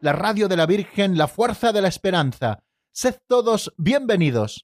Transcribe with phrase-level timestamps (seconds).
[0.00, 2.58] la radio de la Virgen, la fuerza de la esperanza.
[2.92, 4.62] Sed todos bienvenidos.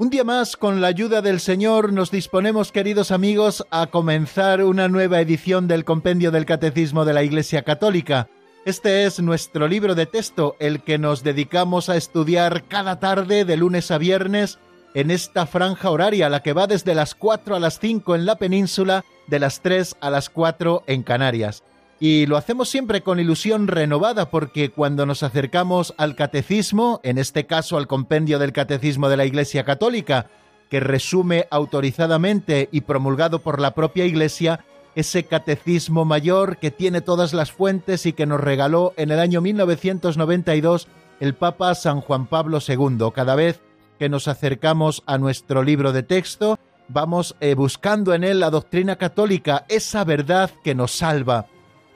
[0.00, 4.86] Un día más, con la ayuda del Señor, nos disponemos, queridos amigos, a comenzar una
[4.86, 8.28] nueva edición del Compendio del Catecismo de la Iglesia Católica.
[8.64, 13.56] Este es nuestro libro de texto, el que nos dedicamos a estudiar cada tarde de
[13.56, 14.58] lunes a viernes
[14.94, 18.36] en esta franja horaria, la que va desde las 4 a las 5 en la
[18.36, 21.62] península, de las 3 a las 4 en Canarias.
[22.00, 27.46] Y lo hacemos siempre con ilusión renovada porque cuando nos acercamos al catecismo, en este
[27.46, 30.26] caso al compendio del catecismo de la Iglesia Católica,
[30.68, 37.32] que resume autorizadamente y promulgado por la propia Iglesia ese catecismo mayor que tiene todas
[37.32, 40.88] las fuentes y que nos regaló en el año 1992
[41.20, 43.10] el Papa San Juan Pablo II.
[43.14, 43.60] Cada vez
[43.98, 46.58] que nos acercamos a nuestro libro de texto,
[46.88, 51.46] vamos eh, buscando en él la doctrina católica, esa verdad que nos salva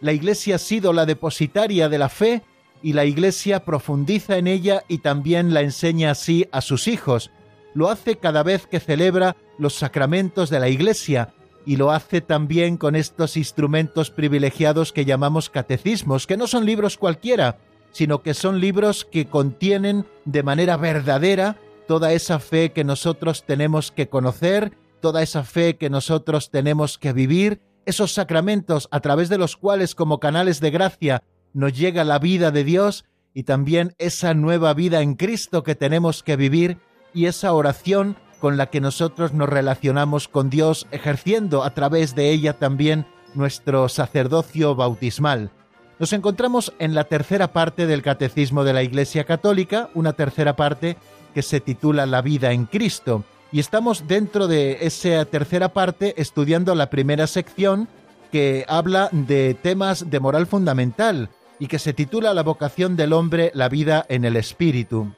[0.02, 2.42] la Iglesia ha sido la depositaria de la fe
[2.82, 7.30] y la Iglesia profundiza en ella y también la enseña así a sus hijos.
[7.72, 11.32] Lo hace cada vez que celebra los sacramentos de la Iglesia
[11.64, 16.98] y lo hace también con estos instrumentos privilegiados que llamamos catecismos, que no son libros
[16.98, 17.58] cualquiera,
[17.92, 21.56] sino que son libros que contienen de manera verdadera
[21.86, 27.12] toda esa fe que nosotros tenemos que conocer, toda esa fe que nosotros tenemos que
[27.12, 31.22] vivir esos sacramentos a través de los cuales como canales de gracia
[31.52, 36.22] nos llega la vida de Dios y también esa nueva vida en Cristo que tenemos
[36.22, 36.78] que vivir
[37.12, 42.32] y esa oración con la que nosotros nos relacionamos con Dios ejerciendo a través de
[42.32, 45.52] ella también nuestro sacerdocio bautismal.
[46.00, 50.96] Nos encontramos en la tercera parte del Catecismo de la Iglesia Católica, una tercera parte
[51.32, 53.22] que se titula La vida en Cristo
[53.52, 57.86] y estamos dentro de esa tercera parte estudiando la primera sección
[58.32, 61.30] que habla de temas de moral fundamental
[61.60, 65.14] y que se titula La vocación del hombre, la vida en el espíritu.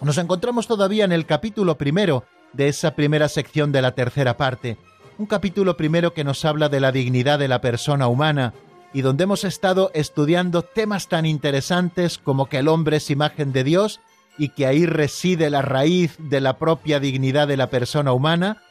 [0.00, 4.76] Nos encontramos todavía en el capítulo primero de esa primera sección de la tercera parte,
[5.18, 8.54] un capítulo primero que nos habla de la dignidad de la persona humana
[8.92, 13.64] y donde hemos estado estudiando temas tan interesantes como que el hombre es imagen de
[13.64, 14.00] Dios
[14.38, 18.62] y que ahí reside la raíz de la propia dignidad de la persona humana,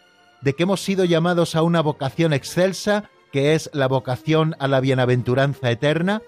[0.41, 4.79] de que hemos sido llamados a una vocación excelsa, que es la vocación a la
[4.79, 6.21] bienaventuranza eterna,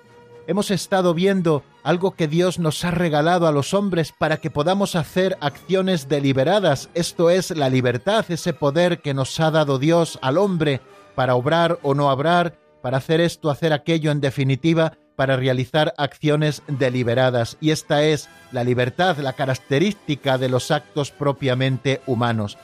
[0.47, 4.95] hemos estado viendo algo que Dios nos ha regalado a los hombres para que podamos
[4.95, 10.37] hacer acciones deliberadas, esto es la libertad, ese poder que nos ha dado Dios al
[10.37, 10.81] hombre
[11.15, 16.63] para obrar o no obrar, para hacer esto, hacer aquello, en definitiva, para realizar acciones
[16.67, 22.57] deliberadas, y esta es la libertad, la característica de los actos propiamente humanos.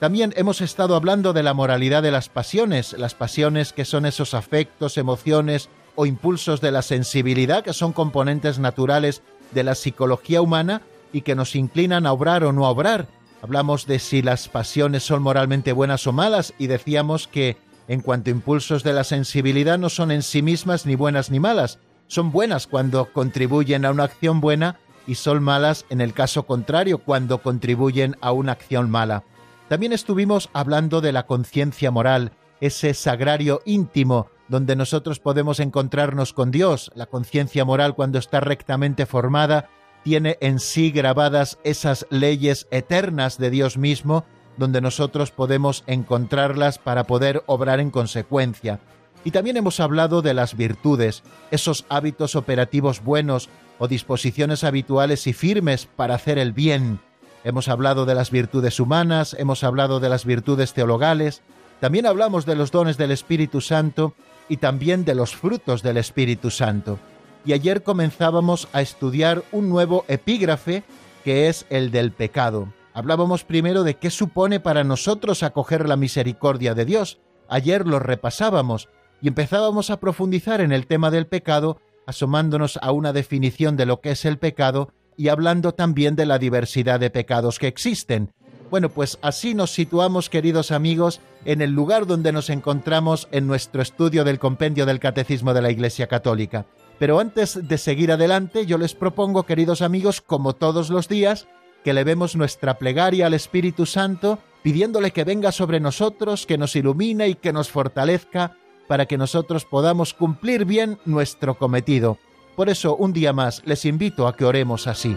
[0.00, 4.34] También hemos estado hablando de la moralidad de las pasiones, las pasiones que son esos
[4.34, 9.22] afectos, emociones o impulsos de la sensibilidad, que son componentes naturales
[9.52, 10.82] de la psicología humana
[11.12, 13.06] y que nos inclinan a obrar o no a obrar.
[13.42, 17.56] Hablamos de si las pasiones son moralmente buenas o malas y decíamos que
[17.88, 21.38] en cuanto a impulsos de la sensibilidad no son en sí mismas ni buenas ni
[21.38, 26.44] malas, son buenas cuando contribuyen a una acción buena y son malas en el caso
[26.44, 29.24] contrario cuando contribuyen a una acción mala.
[29.68, 36.50] También estuvimos hablando de la conciencia moral, ese sagrario íntimo donde nosotros podemos encontrarnos con
[36.50, 36.90] Dios.
[36.94, 39.68] La conciencia moral cuando está rectamente formada
[40.02, 44.24] tiene en sí grabadas esas leyes eternas de Dios mismo
[44.56, 48.80] donde nosotros podemos encontrarlas para poder obrar en consecuencia.
[49.24, 53.48] Y también hemos hablado de las virtudes, esos hábitos operativos buenos
[53.78, 57.00] o disposiciones habituales y firmes para hacer el bien.
[57.42, 61.42] Hemos hablado de las virtudes humanas, hemos hablado de las virtudes teologales,
[61.80, 64.14] también hablamos de los dones del Espíritu Santo
[64.48, 66.98] y también de los frutos del Espíritu Santo.
[67.44, 70.82] Y ayer comenzábamos a estudiar un nuevo epígrafe
[71.24, 72.72] que es el del pecado.
[72.92, 77.18] Hablábamos primero de qué supone para nosotros acoger la misericordia de Dios.
[77.48, 78.88] Ayer lo repasábamos
[79.20, 84.00] y empezábamos a profundizar en el tema del pecado, asomándonos a una definición de lo
[84.00, 88.32] que es el pecado y hablando también de la diversidad de pecados que existen.
[88.74, 93.80] Bueno, pues así nos situamos, queridos amigos, en el lugar donde nos encontramos en nuestro
[93.80, 96.66] estudio del compendio del Catecismo de la Iglesia Católica.
[96.98, 101.46] Pero antes de seguir adelante, yo les propongo, queridos amigos, como todos los días,
[101.84, 107.28] que levemos nuestra plegaria al Espíritu Santo, pidiéndole que venga sobre nosotros, que nos ilumine
[107.28, 108.56] y que nos fortalezca,
[108.88, 112.18] para que nosotros podamos cumplir bien nuestro cometido.
[112.56, 115.16] Por eso, un día más, les invito a que oremos así.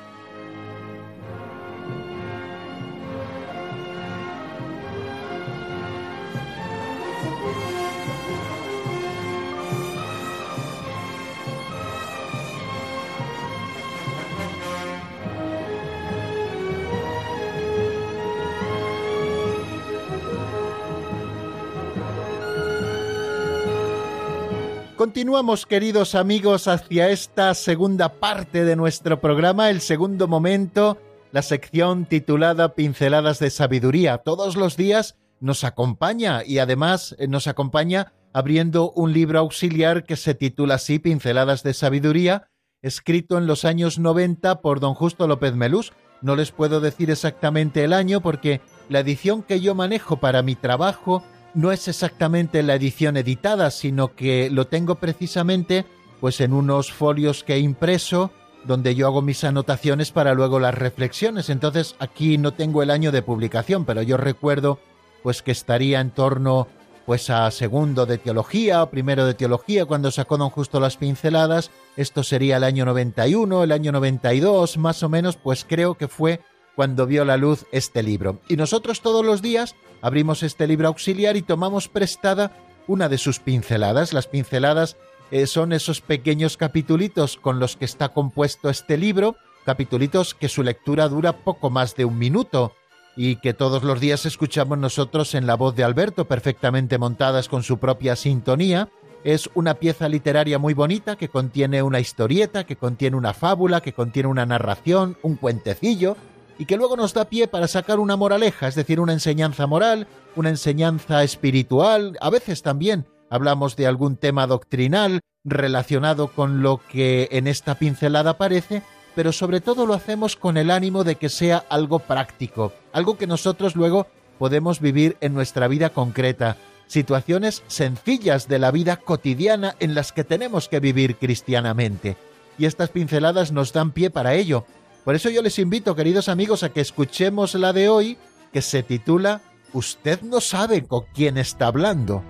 [25.01, 30.99] Continuamos, queridos amigos, hacia esta segunda parte de nuestro programa, el segundo momento,
[31.31, 34.19] la sección titulada Pinceladas de Sabiduría.
[34.19, 40.17] Todos los días nos acompaña y además eh, nos acompaña abriendo un libro auxiliar que
[40.17, 42.51] se titula así Pinceladas de Sabiduría,
[42.83, 45.93] escrito en los años 90 por don Justo López Melús.
[46.21, 50.53] No les puedo decir exactamente el año porque la edición que yo manejo para mi
[50.55, 55.85] trabajo no es exactamente la edición editada, sino que lo tengo precisamente
[56.19, 58.31] pues en unos folios que he impreso
[58.63, 61.49] donde yo hago mis anotaciones para luego las reflexiones.
[61.49, 64.79] Entonces aquí no tengo el año de publicación, pero yo recuerdo
[65.23, 66.67] pues que estaría en torno
[67.05, 71.71] pues a segundo de teología o primero de teología cuando sacó don justo las pinceladas.
[71.97, 76.39] Esto sería el año 91, el año 92, más o menos, pues creo que fue
[76.75, 78.39] cuando vio la luz este libro.
[78.47, 82.51] Y nosotros todos los días abrimos este libro auxiliar y tomamos prestada
[82.87, 84.13] una de sus pinceladas.
[84.13, 84.97] Las pinceladas
[85.31, 90.63] eh, son esos pequeños capitulitos con los que está compuesto este libro, capitulitos que su
[90.63, 92.73] lectura dura poco más de un minuto
[93.15, 97.63] y que todos los días escuchamos nosotros en la voz de Alberto, perfectamente montadas con
[97.63, 98.89] su propia sintonía.
[99.23, 103.93] Es una pieza literaria muy bonita que contiene una historieta, que contiene una fábula, que
[103.93, 106.17] contiene una narración, un cuentecillo,
[106.61, 110.05] y que luego nos da pie para sacar una moraleja, es decir, una enseñanza moral,
[110.35, 117.29] una enseñanza espiritual, a veces también hablamos de algún tema doctrinal relacionado con lo que
[117.31, 118.83] en esta pincelada aparece,
[119.15, 123.25] pero sobre todo lo hacemos con el ánimo de que sea algo práctico, algo que
[123.25, 124.05] nosotros luego
[124.37, 130.23] podemos vivir en nuestra vida concreta, situaciones sencillas de la vida cotidiana en las que
[130.23, 132.17] tenemos que vivir cristianamente.
[132.59, 134.67] Y estas pinceladas nos dan pie para ello,
[135.03, 138.17] por eso yo les invito, queridos amigos, a que escuchemos la de hoy,
[138.53, 139.41] que se titula
[139.73, 142.23] Usted no sabe con quién está hablando.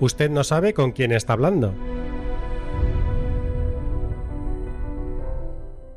[0.00, 1.74] Usted no sabe con quién está hablando.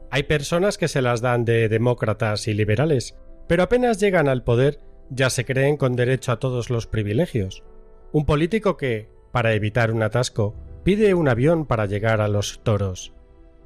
[0.09, 3.15] Hay personas que se las dan de demócratas y liberales,
[3.47, 7.63] pero apenas llegan al poder ya se creen con derecho a todos los privilegios.
[8.11, 13.13] Un político que, para evitar un atasco, pide un avión para llegar a los toros.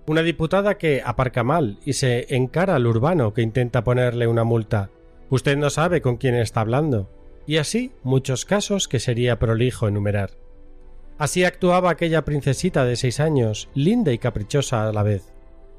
[0.07, 4.89] Una diputada que aparca mal y se encara al urbano que intenta ponerle una multa.
[5.29, 7.10] Usted no sabe con quién está hablando.
[7.45, 10.31] Y así muchos casos que sería prolijo enumerar.
[11.17, 15.31] Así actuaba aquella princesita de seis años, linda y caprichosa a la vez.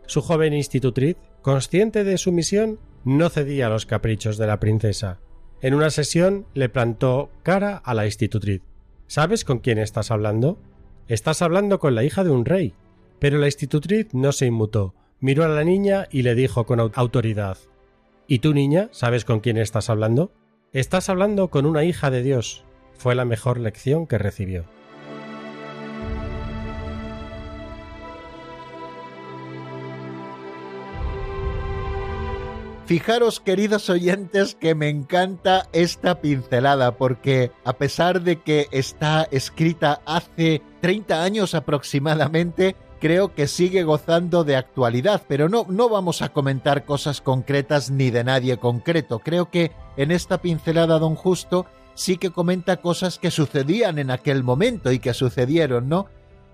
[0.06, 5.18] Su joven institutriz, consciente de su misión, no cedía a los caprichos de la princesa.
[5.62, 8.62] En una sesión le plantó cara a la institutriz.
[9.06, 10.58] ¿Sabes con quién estás hablando?
[11.06, 12.74] Estás hablando con la hija de un rey.
[13.20, 17.58] Pero la institutriz no se inmutó, miró a la niña y le dijo con autoridad
[18.26, 20.32] ¿Y tú, niña, sabes con quién estás hablando?
[20.72, 22.64] Estás hablando con una hija de Dios.
[22.94, 24.64] Fue la mejor lección que recibió.
[32.92, 40.02] Fijaros, queridos oyentes, que me encanta esta pincelada, porque a pesar de que está escrita
[40.04, 46.34] hace 30 años aproximadamente, creo que sigue gozando de actualidad, pero no, no vamos a
[46.34, 49.20] comentar cosas concretas ni de nadie concreto.
[49.20, 54.42] Creo que en esta pincelada, don Justo, sí que comenta cosas que sucedían en aquel
[54.42, 56.08] momento y que sucedieron, ¿no?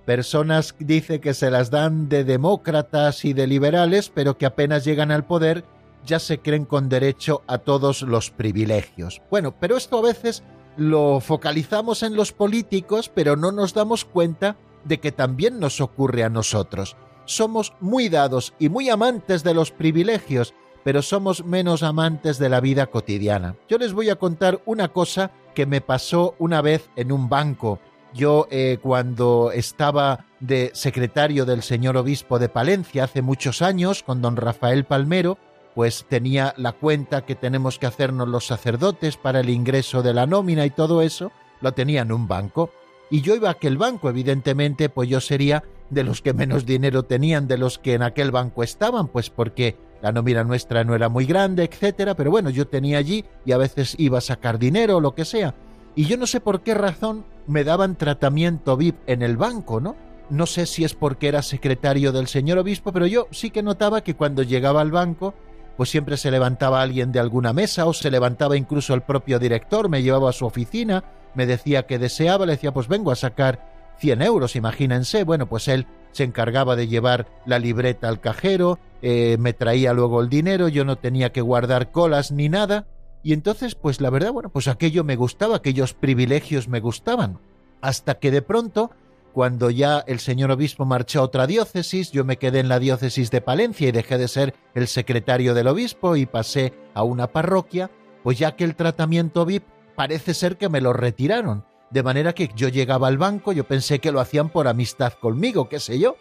[0.04, 5.10] Personas dice que se las dan de demócratas y de liberales, pero que apenas llegan
[5.10, 5.64] al poder
[6.04, 9.22] ya se creen con derecho a todos los privilegios.
[9.30, 10.42] Bueno, pero esto a veces
[10.76, 16.24] lo focalizamos en los políticos, pero no nos damos cuenta de que también nos ocurre
[16.24, 16.96] a nosotros.
[17.24, 22.60] Somos muy dados y muy amantes de los privilegios, pero somos menos amantes de la
[22.60, 23.56] vida cotidiana.
[23.68, 27.80] Yo les voy a contar una cosa que me pasó una vez en un banco.
[28.14, 34.22] Yo eh, cuando estaba de secretario del señor obispo de Palencia hace muchos años con
[34.22, 35.36] don Rafael Palmero,
[35.74, 40.26] pues tenía la cuenta que tenemos que hacernos los sacerdotes para el ingreso de la
[40.26, 42.70] nómina y todo eso, lo tenía en un banco.
[43.10, 47.04] Y yo iba a aquel banco, evidentemente, pues yo sería de los que menos dinero
[47.04, 51.08] tenían de los que en aquel banco estaban, pues porque la nómina nuestra no era
[51.08, 54.96] muy grande, etcétera, pero bueno, yo tenía allí y a veces iba a sacar dinero
[54.96, 55.54] o lo que sea.
[55.96, 59.96] Y yo no sé por qué razón me daban tratamiento VIP en el banco, ¿no?
[60.30, 64.02] No sé si es porque era secretario del señor obispo, pero yo sí que notaba
[64.02, 65.34] que cuando llegaba al banco
[65.78, 69.88] pues siempre se levantaba alguien de alguna mesa o se levantaba incluso el propio director,
[69.88, 71.04] me llevaba a su oficina,
[71.34, 75.68] me decía que deseaba, le decía pues vengo a sacar 100 euros, imagínense, bueno pues
[75.68, 80.66] él se encargaba de llevar la libreta al cajero, eh, me traía luego el dinero,
[80.66, 82.88] yo no tenía que guardar colas ni nada,
[83.22, 87.38] y entonces pues la verdad, bueno, pues aquello me gustaba, aquellos privilegios me gustaban,
[87.82, 88.90] hasta que de pronto
[89.32, 93.30] cuando ya el señor obispo marchó a otra diócesis, yo me quedé en la diócesis
[93.30, 97.90] de Palencia y dejé de ser el secretario del obispo y pasé a una parroquia,
[98.22, 101.64] pues ya que el tratamiento VIP parece ser que me lo retiraron.
[101.90, 105.68] De manera que yo llegaba al banco, yo pensé que lo hacían por amistad conmigo,
[105.68, 106.16] qué sé yo,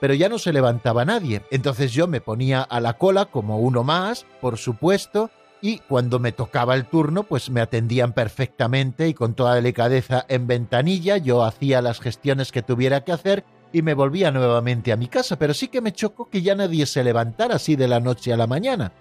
[0.00, 1.42] pero ya no se levantaba nadie.
[1.50, 5.30] Entonces yo me ponía a la cola como uno más, por supuesto,
[5.62, 10.48] y cuando me tocaba el turno, pues me atendían perfectamente y con toda delicadeza en
[10.48, 15.06] ventanilla, yo hacía las gestiones que tuviera que hacer y me volvía nuevamente a mi
[15.06, 18.32] casa, pero sí que me chocó que ya nadie se levantara así de la noche
[18.32, 18.92] a la mañana.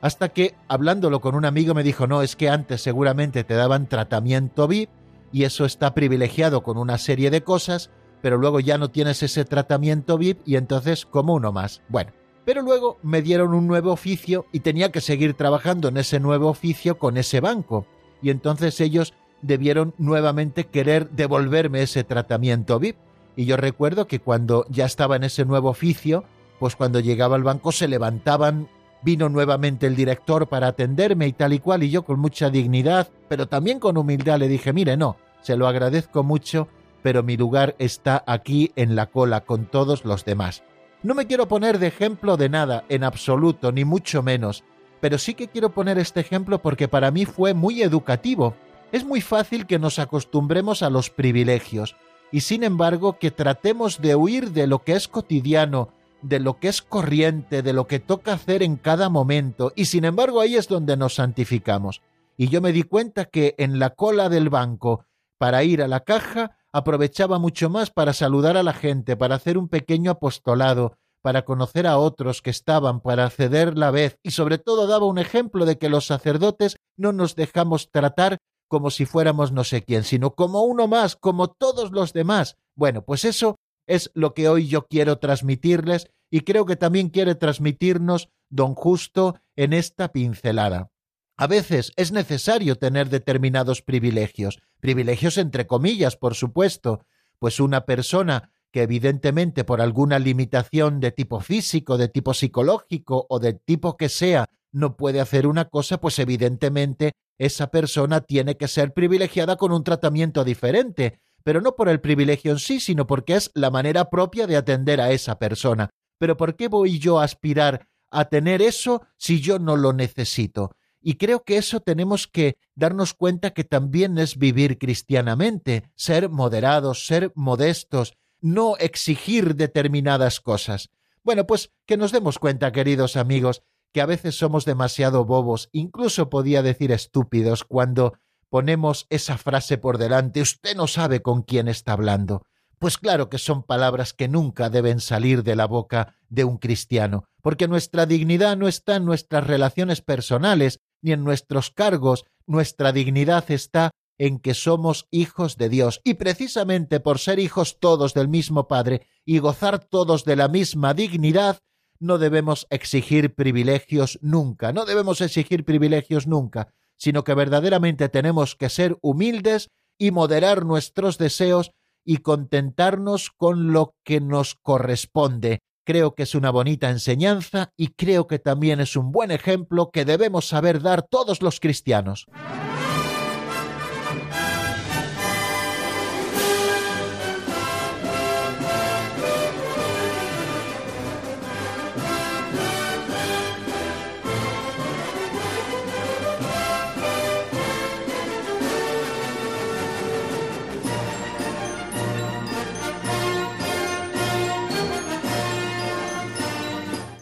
[0.00, 3.86] Hasta que, hablándolo con un amigo, me dijo, no, es que antes seguramente te daban
[3.86, 4.90] tratamiento VIP
[5.32, 7.90] y eso está privilegiado con una serie de cosas,
[8.22, 11.82] pero luego ya no tienes ese tratamiento VIP y entonces como uno más.
[11.88, 12.12] Bueno,
[12.46, 16.48] pero luego me dieron un nuevo oficio y tenía que seguir trabajando en ese nuevo
[16.48, 17.86] oficio con ese banco.
[18.22, 22.96] Y entonces ellos debieron nuevamente querer devolverme ese tratamiento VIP.
[23.34, 26.22] Y yo recuerdo que cuando ya estaba en ese nuevo oficio,
[26.60, 28.68] pues cuando llegaba al banco se levantaban,
[29.02, 33.08] vino nuevamente el director para atenderme y tal y cual, y yo con mucha dignidad,
[33.28, 36.68] pero también con humildad le dije, mire, no, se lo agradezco mucho,
[37.02, 40.62] pero mi lugar está aquí en la cola con todos los demás.
[41.02, 44.64] No me quiero poner de ejemplo de nada, en absoluto, ni mucho menos,
[45.00, 48.54] pero sí que quiero poner este ejemplo porque para mí fue muy educativo.
[48.92, 51.96] Es muy fácil que nos acostumbremos a los privilegios
[52.32, 55.90] y sin embargo que tratemos de huir de lo que es cotidiano,
[56.22, 60.04] de lo que es corriente, de lo que toca hacer en cada momento, y sin
[60.04, 62.02] embargo ahí es donde nos santificamos.
[62.36, 65.04] Y yo me di cuenta que en la cola del banco,
[65.38, 69.56] para ir a la caja, aprovechaba mucho más para saludar a la gente, para hacer
[69.56, 74.58] un pequeño apostolado, para conocer a otros que estaban, para ceder la vez, y sobre
[74.58, 78.36] todo daba un ejemplo de que los sacerdotes no nos dejamos tratar
[78.68, 82.56] como si fuéramos no sé quién, sino como uno más, como todos los demás.
[82.76, 83.56] Bueno, pues eso
[83.88, 89.36] es lo que hoy yo quiero transmitirles y creo que también quiere transmitirnos don Justo
[89.56, 90.90] en esta pincelada.
[91.38, 97.04] A veces es necesario tener determinados privilegios, privilegios entre comillas, por supuesto,
[97.38, 103.38] pues una persona que evidentemente por alguna limitación de tipo físico, de tipo psicológico o
[103.38, 108.68] de tipo que sea, no puede hacer una cosa, pues evidentemente esa persona tiene que
[108.68, 113.36] ser privilegiada con un tratamiento diferente, pero no por el privilegio en sí, sino porque
[113.36, 115.90] es la manera propia de atender a esa persona.
[116.18, 120.72] Pero ¿por qué voy yo a aspirar a tener eso si yo no lo necesito?
[121.08, 127.06] Y creo que eso tenemos que darnos cuenta que también es vivir cristianamente, ser moderados,
[127.06, 130.90] ser modestos, no exigir determinadas cosas.
[131.22, 136.28] Bueno, pues que nos demos cuenta, queridos amigos, que a veces somos demasiado bobos, incluso
[136.28, 138.14] podía decir estúpidos, cuando
[138.48, 142.42] ponemos esa frase por delante, usted no sabe con quién está hablando.
[142.78, 147.28] Pues claro que son palabras que nunca deben salir de la boca de un cristiano,
[147.42, 153.48] porque nuestra dignidad no está en nuestras relaciones personales, ni en nuestros cargos, nuestra dignidad
[153.52, 158.66] está en que somos hijos de Dios, y precisamente por ser hijos todos del mismo
[158.66, 161.60] Padre y gozar todos de la misma dignidad,
[162.00, 168.68] no debemos exigir privilegios nunca, no debemos exigir privilegios nunca, sino que verdaderamente tenemos que
[168.68, 171.70] ser humildes y moderar nuestros deseos
[172.04, 175.60] y contentarnos con lo que nos corresponde.
[175.86, 180.04] Creo que es una bonita enseñanza y creo que también es un buen ejemplo que
[180.04, 182.26] debemos saber dar todos los cristianos.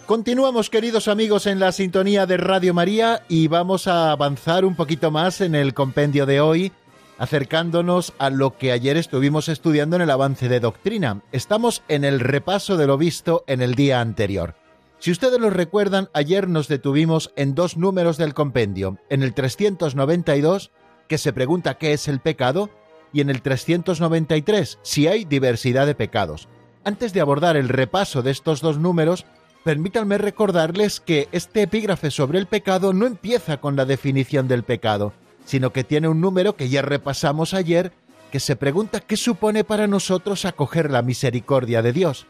[0.06, 5.11] Continuamos, queridos amigos, en la sintonía de Radio María y vamos a avanzar un poquito
[5.11, 6.73] más en el compendio de hoy,
[7.16, 11.23] acercándonos a lo que ayer estuvimos estudiando en el avance de doctrina.
[11.32, 14.56] Estamos en el repaso de lo visto en el día anterior.
[14.99, 20.70] Si ustedes lo recuerdan, ayer nos detuvimos en dos números del compendio, en el 392,
[21.08, 22.68] que se pregunta qué es el pecado,
[23.14, 26.49] y en el 393, si hay diversidad de pecados.
[26.84, 29.25] Antes de abordar el repaso de estos dos números,
[29.64, 35.14] permítanme recordarles que este epígrafe sobre el pecado no empieza con la definición del pecado,
[35.47, 37.90] sino que tiene un número que ya repasamos ayer,
[38.30, 42.26] que se pregunta qué supone para nosotros acoger la misericordia de Dios.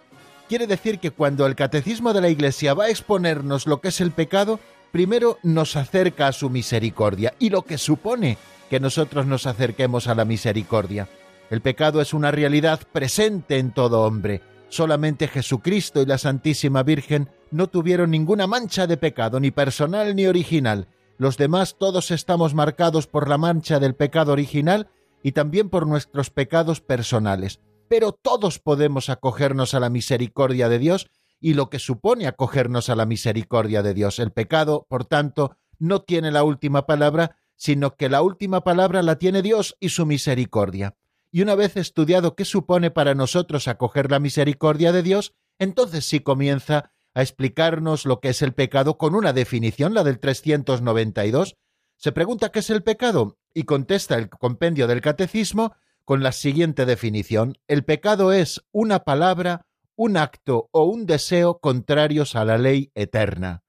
[0.49, 4.00] Quiere decir que cuando el catecismo de la Iglesia va a exponernos lo que es
[4.00, 4.61] el pecado,
[4.93, 8.38] primero nos acerca a su misericordia y lo que supone
[8.71, 11.09] que nosotros nos acerquemos a la misericordia.
[11.50, 14.41] El pecado es una realidad presente en todo hombre,
[14.75, 20.26] Solamente Jesucristo y la Santísima Virgen no tuvieron ninguna mancha de pecado, ni personal ni
[20.26, 20.88] original.
[21.16, 24.88] Los demás todos estamos marcados por la mancha del pecado original
[25.23, 27.61] y también por nuestros pecados personales.
[27.87, 31.09] Pero todos podemos acogernos a la misericordia de Dios
[31.40, 34.19] y lo que supone acogernos a la misericordia de Dios.
[34.19, 39.18] El pecado, por tanto, no tiene la última palabra, sino que la última palabra la
[39.18, 40.96] tiene Dios y su misericordia
[41.35, 46.20] y una vez estudiado qué supone para nosotros acoger la misericordia de Dios, entonces sí
[46.20, 51.57] comienza a explicarnos lo que es el pecado con una definición, la del 392.
[51.97, 56.87] Se pregunta qué es el pecado y contesta el compendio del catecismo con la siguiente
[56.87, 57.59] definición.
[57.66, 59.66] El pecado es una palabra,
[59.97, 63.64] un acto o un deseo contrarios a la ley eterna.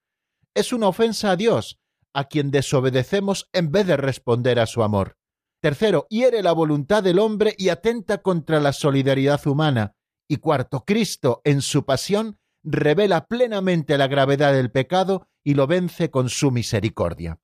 [0.54, 1.80] Es una ofensa a Dios,
[2.14, 5.18] a quien desobedecemos en vez de responder a su amor.
[5.66, 9.96] Tercero, hiere la voluntad del hombre y atenta contra la solidaridad humana.
[10.28, 16.12] Y cuarto, Cristo, en su pasión, revela plenamente la gravedad del pecado y lo vence
[16.12, 17.40] con su misericordia.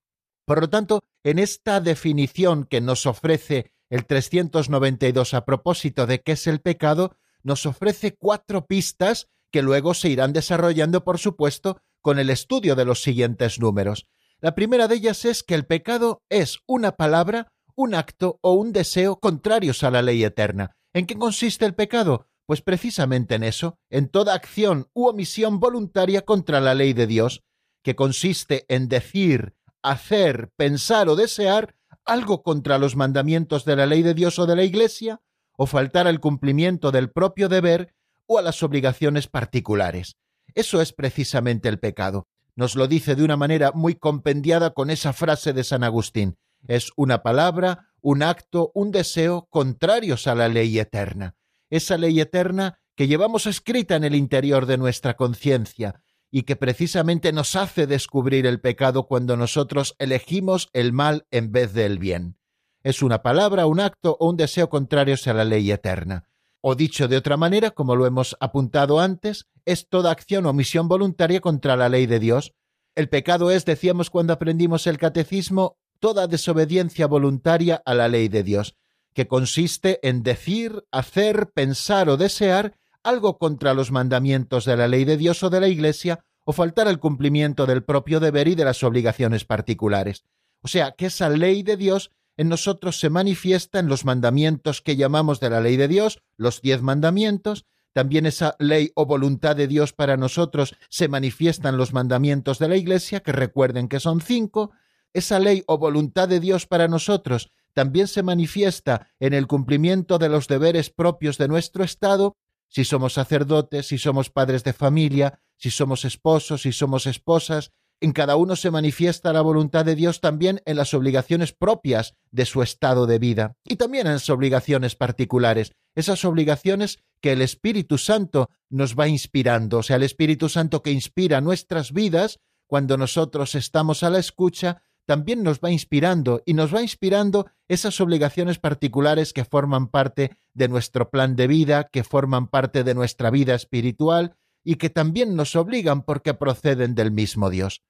[0.46, 6.34] Por lo tanto, en esta definición que nos ofrece el 392 a propósito de qué
[6.34, 12.20] es el pecado, nos ofrece cuatro pistas que luego se irán desarrollando, por supuesto, con
[12.20, 14.06] el estudio de los siguientes números.
[14.42, 18.72] La primera de ellas es que el pecado es una palabra un acto o un
[18.72, 20.76] deseo contrarios a la ley eterna.
[20.94, 22.28] ¿En qué consiste el pecado?
[22.46, 27.44] Pues precisamente en eso, en toda acción u omisión voluntaria contra la ley de Dios,
[27.84, 34.02] que consiste en decir, hacer, pensar o desear algo contra los mandamientos de la ley
[34.02, 35.22] de Dios o de la Iglesia,
[35.58, 37.94] o faltar al cumplimiento del propio deber
[38.26, 40.16] o a las obligaciones particulares.
[40.54, 42.28] Eso es precisamente el pecado.
[42.56, 46.38] Nos lo dice de una manera muy compendiada con esa frase de San Agustín.
[46.68, 51.36] Es una palabra, un acto, un deseo contrarios a la ley eterna.
[51.70, 57.34] Esa ley eterna que llevamos escrita en el interior de nuestra conciencia y que precisamente
[57.34, 62.38] nos hace descubrir el pecado cuando nosotros elegimos el mal en vez del bien.
[62.84, 66.26] Es una palabra, un acto o un deseo contrarios a la ley eterna.
[66.62, 70.88] O dicho de otra manera, como lo hemos apuntado antes, es toda acción o misión
[70.88, 72.54] voluntaria contra la ley de Dios.
[72.96, 78.44] El pecado es, decíamos cuando aprendimos el catecismo, toda desobediencia voluntaria a la ley de
[78.44, 78.76] Dios,
[79.14, 85.06] que consiste en decir, hacer, pensar o desear algo contra los mandamientos de la ley
[85.06, 88.66] de Dios o de la Iglesia, o faltar al cumplimiento del propio deber y de
[88.66, 90.26] las obligaciones particulares.
[90.62, 94.96] O sea, que esa ley de Dios en nosotros se manifiesta en los mandamientos que
[94.96, 99.68] llamamos de la ley de Dios, los diez mandamientos, también esa ley o voluntad de
[99.68, 104.22] Dios para nosotros se manifiesta en los mandamientos de la Iglesia, que recuerden que son
[104.22, 104.72] cinco,
[105.14, 110.30] esa ley o voluntad de Dios para nosotros también se manifiesta en el cumplimiento de
[110.30, 112.36] los deberes propios de nuestro Estado,
[112.68, 117.72] si somos sacerdotes, si somos padres de familia, si somos esposos, si somos esposas,
[118.02, 122.46] en cada uno se manifiesta la voluntad de Dios también en las obligaciones propias de
[122.46, 128.00] su estado de vida y también en las obligaciones particulares, esas obligaciones que el Espíritu
[128.00, 133.54] Santo nos va inspirando, o sea, el Espíritu Santo que inspira nuestras vidas cuando nosotros
[133.54, 139.34] estamos a la escucha también nos va inspirando y nos va inspirando esas obligaciones particulares
[139.34, 144.36] que forman parte de nuestro plan de vida, que forman parte de nuestra vida espiritual
[144.64, 147.82] y que también nos obligan porque proceden del mismo Dios.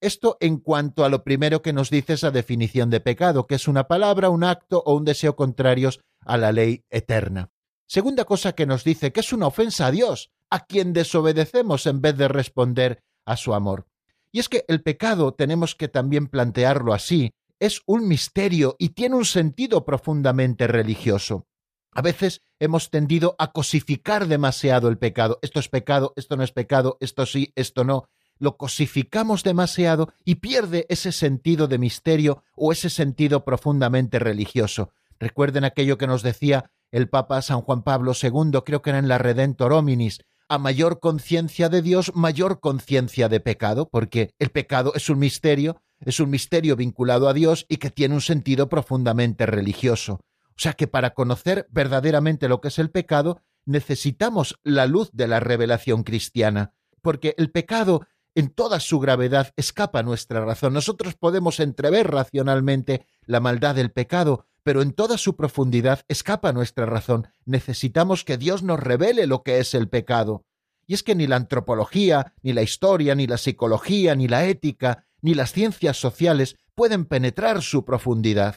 [0.00, 3.68] Esto en cuanto a lo primero que nos dice esa definición de pecado, que es
[3.68, 7.50] una palabra, un acto o un deseo contrarios a la ley eterna.
[7.86, 12.00] Segunda cosa que nos dice que es una ofensa a Dios, a quien desobedecemos en
[12.00, 13.89] vez de responder a su amor.
[14.32, 19.16] Y es que el pecado, tenemos que también plantearlo así, es un misterio y tiene
[19.16, 21.46] un sentido profundamente religioso.
[21.92, 25.38] A veces hemos tendido a cosificar demasiado el pecado.
[25.42, 28.04] Esto es pecado, esto no es pecado, esto sí, esto no.
[28.38, 34.92] Lo cosificamos demasiado y pierde ese sentido de misterio o ese sentido profundamente religioso.
[35.18, 39.08] Recuerden aquello que nos decía el Papa San Juan Pablo II, creo que era en
[39.08, 44.92] la Redentor Hominis, a mayor conciencia de Dios, mayor conciencia de pecado, porque el pecado
[44.96, 49.46] es un misterio, es un misterio vinculado a Dios y que tiene un sentido profundamente
[49.46, 50.14] religioso.
[50.14, 55.28] O sea que para conocer verdaderamente lo que es el pecado, necesitamos la luz de
[55.28, 60.72] la revelación cristiana, porque el pecado en toda su gravedad escapa a nuestra razón.
[60.72, 66.86] Nosotros podemos entrever racionalmente la maldad del pecado, pero en toda su profundidad escapa nuestra
[66.86, 67.28] razón.
[67.44, 70.44] Necesitamos que Dios nos revele lo que es el pecado.
[70.86, 75.06] Y es que ni la antropología, ni la historia, ni la psicología, ni la ética,
[75.22, 78.56] ni las ciencias sociales pueden penetrar su profundidad.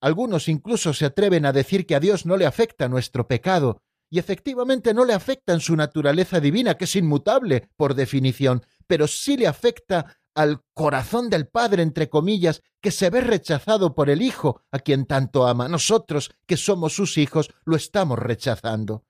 [0.00, 4.18] Algunos incluso se atreven a decir que a Dios no le afecta nuestro pecado, y
[4.18, 9.36] efectivamente no le afecta en su naturaleza divina, que es inmutable por definición, pero sí
[9.36, 14.62] le afecta al corazón del Padre, entre comillas, que se ve rechazado por el Hijo,
[14.70, 15.68] a quien tanto ama.
[15.68, 19.04] Nosotros, que somos sus hijos, lo estamos rechazando.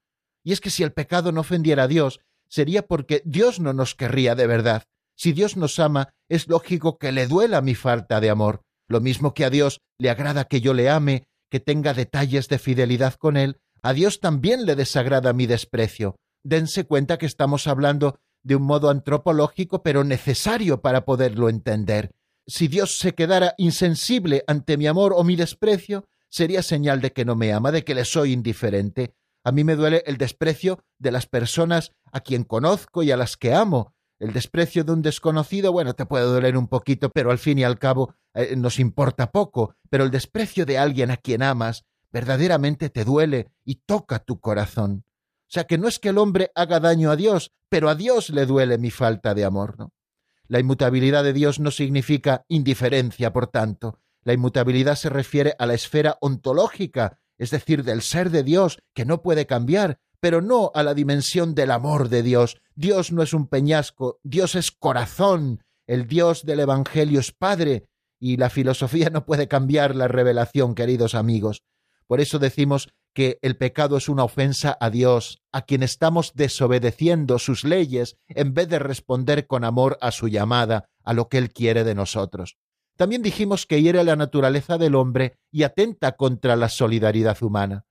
[0.45, 3.95] Y es que si el pecado no ofendiera a Dios, sería porque Dios no nos
[3.95, 4.85] querría de verdad.
[5.17, 8.63] Si Dios nos ama, es lógico que le duela mi falta de amor.
[8.89, 12.59] Lo mismo que a Dios le agrada que yo le ame, que tenga detalles de
[12.59, 16.17] fidelidad con Él, a Dios también le desagrada mi desprecio.
[16.43, 22.13] Dense cuenta que estamos hablando de un modo antropológico, pero necesario para poderlo entender.
[22.47, 27.25] Si Dios se quedara insensible ante mi amor o mi desprecio, sería señal de que
[27.25, 29.15] no me ama, de que le soy indiferente.
[29.45, 33.37] A mí me duele el desprecio de las personas a quien conozco y a las
[33.37, 33.95] que amo.
[34.19, 37.65] El desprecio de un desconocido, bueno, te puede doler un poquito, pero al fin y
[37.65, 39.75] al cabo eh, nos importa poco.
[39.89, 45.05] Pero el desprecio de alguien a quien amas verdaderamente te duele y toca tu corazón.
[45.51, 48.47] Sea que no es que el hombre haga daño a Dios, pero a Dios le
[48.47, 49.93] duele mi falta de amor, ¿no?
[50.47, 53.99] La inmutabilidad de Dios no significa indiferencia, por tanto.
[54.23, 59.05] La inmutabilidad se refiere a la esfera ontológica, es decir, del ser de Dios, que
[59.05, 62.61] no puede cambiar, pero no a la dimensión del amor de Dios.
[62.77, 67.89] Dios no es un peñasco, Dios es corazón, el Dios del Evangelio es Padre,
[68.21, 71.65] y la filosofía no puede cambiar la revelación, queridos amigos.
[72.07, 77.39] Por eso decimos que el pecado es una ofensa a Dios, a quien estamos desobedeciendo
[77.39, 81.53] sus leyes en vez de responder con amor a su llamada, a lo que Él
[81.53, 82.57] quiere de nosotros.
[82.97, 87.87] También dijimos que hiere la naturaleza del hombre y atenta contra la solidaridad humana.